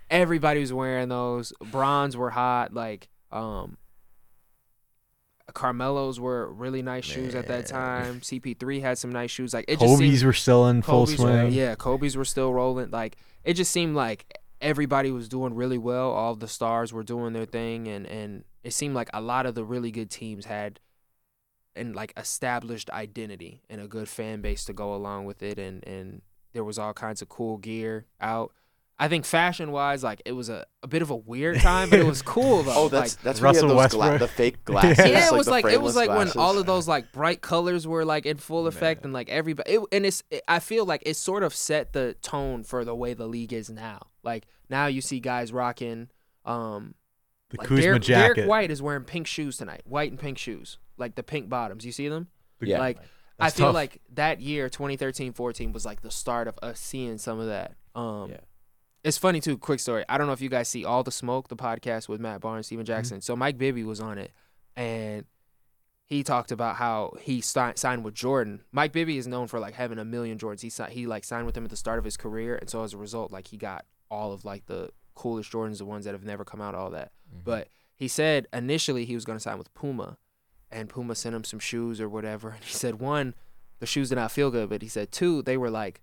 [0.09, 1.53] everybody was wearing those.
[1.71, 2.73] Brons were hot.
[2.73, 3.77] Like um
[5.53, 8.19] Carmelos were really nice shoes at that time.
[8.21, 9.53] CP3 had some nice shoes.
[9.53, 11.53] Like it just seemed Kobe's were still in full Kobe's were- swing.
[11.53, 12.91] yeah, Kobe's were still rolling.
[12.91, 16.11] Like it just seemed like everybody was doing really well.
[16.11, 19.53] All the stars were doing their thing, and and it seemed like a lot of
[19.55, 20.79] the really good teams had
[21.75, 25.85] and like established identity and a good fan base to go along with it, and
[25.85, 26.21] and
[26.53, 28.53] there was all kinds of cool gear out.
[28.99, 31.99] I think fashion wise, like it was a, a bit of a weird time, but
[31.99, 32.73] it was cool though.
[32.75, 34.19] Oh, that's like, that's when Russell had those gla- Westbrook.
[34.19, 34.97] the fake glasses.
[34.99, 37.11] yeah, it like was the like it was frameless like when all of those like
[37.11, 40.59] bright colors were like in full effect and like everybody it, and it's it, I
[40.59, 44.07] feel like it sort of set the tone for the way the league is now.
[44.23, 46.09] Like now you see guys rocking
[46.45, 46.93] um
[47.49, 48.35] The like Kuzma Derek, jacket.
[48.35, 49.81] Derek White is wearing pink shoes tonight.
[49.85, 50.77] White and pink shoes.
[50.97, 51.83] Like the pink bottoms.
[51.85, 52.27] You see them?
[52.61, 52.77] Yeah.
[52.79, 52.99] Like
[53.39, 53.73] I feel tough.
[53.75, 57.73] like that year 2013-14 was like the start of us seeing some of that.
[57.95, 58.37] Um Yeah.
[59.03, 59.57] It's funny too.
[59.57, 60.05] Quick story.
[60.07, 62.67] I don't know if you guys see All the Smoke, the podcast with Matt Barnes,
[62.67, 62.93] Stephen mm-hmm.
[62.93, 63.21] Jackson.
[63.21, 64.31] So Mike Bibby was on it,
[64.75, 65.25] and
[66.05, 68.61] he talked about how he si- signed with Jordan.
[68.71, 70.61] Mike Bibby is known for like having a million Jordans.
[70.61, 72.83] He si- he like signed with him at the start of his career, and so
[72.83, 76.13] as a result, like he got all of like the coolest Jordans, the ones that
[76.13, 77.11] have never come out, all that.
[77.29, 77.41] Mm-hmm.
[77.43, 80.17] But he said initially he was going to sign with Puma,
[80.71, 82.51] and Puma sent him some shoes or whatever.
[82.51, 83.35] And he said one,
[83.79, 86.01] the shoes did not feel good, but he said two, they were like,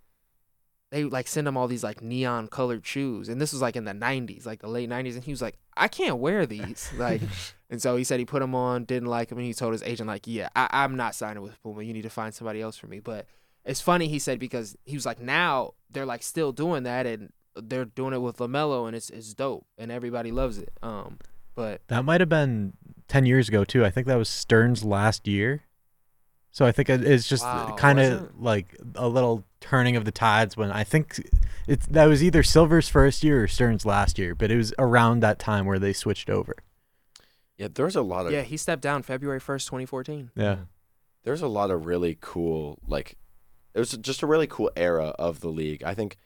[0.91, 3.85] they like send him all these like neon colored shoes, and this was like in
[3.85, 7.23] the '90s, like the late '90s, and he was like, I can't wear these, like,
[7.71, 9.83] and so he said he put them on, didn't like them, and he told his
[9.83, 11.83] agent like, yeah, I- I'm not signing with Puma.
[11.83, 12.99] You need to find somebody else for me.
[13.01, 13.27] But
[13.65, 17.33] it's funny he said because he was like, now they're like still doing that, and
[17.57, 20.73] they're doing it with LaMelo, and it's it's dope, and everybody loves it.
[20.83, 21.19] Um,
[21.55, 22.73] but That might have been
[23.09, 23.85] 10 years ago, too.
[23.85, 25.63] I think that was Stern's last year.
[26.53, 30.57] So I think it's just Wow, kind of like a little turning of the tides
[30.57, 31.29] when I think
[31.67, 35.21] it's that was either Silver's first year or Stern's last year, but it was around
[35.21, 36.57] that time where they switched over.
[37.57, 40.31] yeah, there's a lot of yeah, he stepped down February 1st, 2014.
[40.35, 40.57] Yeah.
[41.25, 43.17] there's a lot of really cool like
[43.75, 45.83] it was just a really cool era of the league.
[45.85, 46.17] I think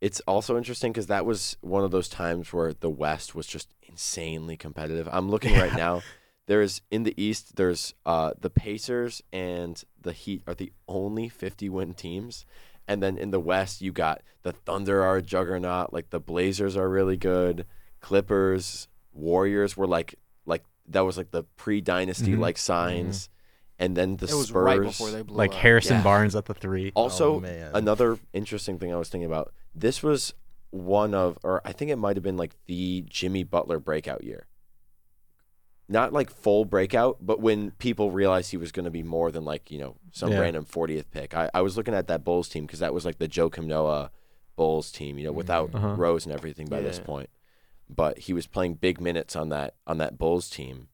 [0.00, 3.74] it's also interesting because that was one of those times where the West was just
[3.82, 5.08] insanely competitive.
[5.10, 6.02] I'm looking right now.
[6.46, 7.56] There's in the East.
[7.56, 12.44] There's uh, the Pacers and the Heat are the only 50 win teams,
[12.88, 15.92] and then in the West you got the Thunder are a juggernaut.
[15.92, 17.66] Like the Blazers are really good.
[18.00, 20.14] Clippers, Warriors were like
[20.46, 22.40] like that was like the pre dynasty Mhm.
[22.40, 23.28] like signs,
[23.78, 24.64] and then the it was Spurs.
[24.64, 25.56] right before they blew Like up.
[25.56, 26.02] Harrison Yeah.
[26.02, 26.92] Barnes at the three.
[26.94, 29.54] Also, Oh, another interesting thing I was thinking about.
[29.74, 30.34] This was
[30.70, 34.46] one of, or I think it might have been like the Jimmy Butler breakout year.
[35.88, 39.44] Not like full breakout, but when people realized he was going to be more than
[39.44, 40.38] like you know some Yeah.
[40.40, 41.34] random 40th pick.
[41.34, 44.10] I, I was looking at that Bulls team because that was like the Joe Noah
[44.56, 45.94] Bulls team, you know, without Uh-huh.
[45.96, 47.28] Rose and everything by this point.
[47.90, 50.88] But he was playing big minutes on that on that Bulls team.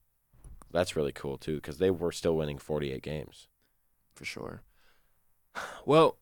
[0.73, 3.47] That's really cool too because they were still winning 48 games.
[4.15, 4.63] for sure.
[5.87, 6.17] Well,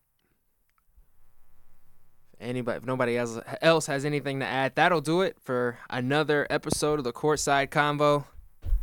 [2.39, 6.99] anybody, if nobody else else has anything to add, that'll do it for another episode
[6.99, 8.25] of the Courtside Convo.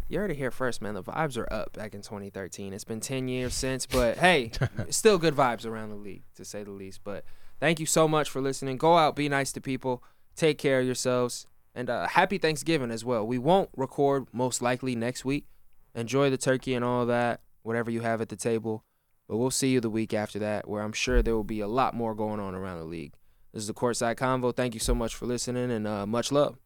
[0.08, 0.94] You heard it here first, man.
[0.94, 2.72] The vibes are up back in 2013.
[2.72, 4.52] It's been 10 years since, but hey,
[4.90, 7.00] still good vibes around the league, to say the least.
[7.02, 7.24] But
[7.58, 8.76] thank you so much for listening.
[8.76, 10.04] Go out, be nice to people,
[10.36, 13.26] take care of yourselves, and uh, happy Thanksgiving as well.
[13.26, 15.46] We won't record most likely next week.
[15.94, 18.84] Enjoy the turkey and all that, whatever you have at the table.
[19.28, 21.66] But we'll see you the week after that, where I'm sure there will be a
[21.66, 23.14] lot more going on around the league.
[23.52, 24.54] This is the Courtside Convo.
[24.54, 26.58] Thank you so much for listening, and uh, much love.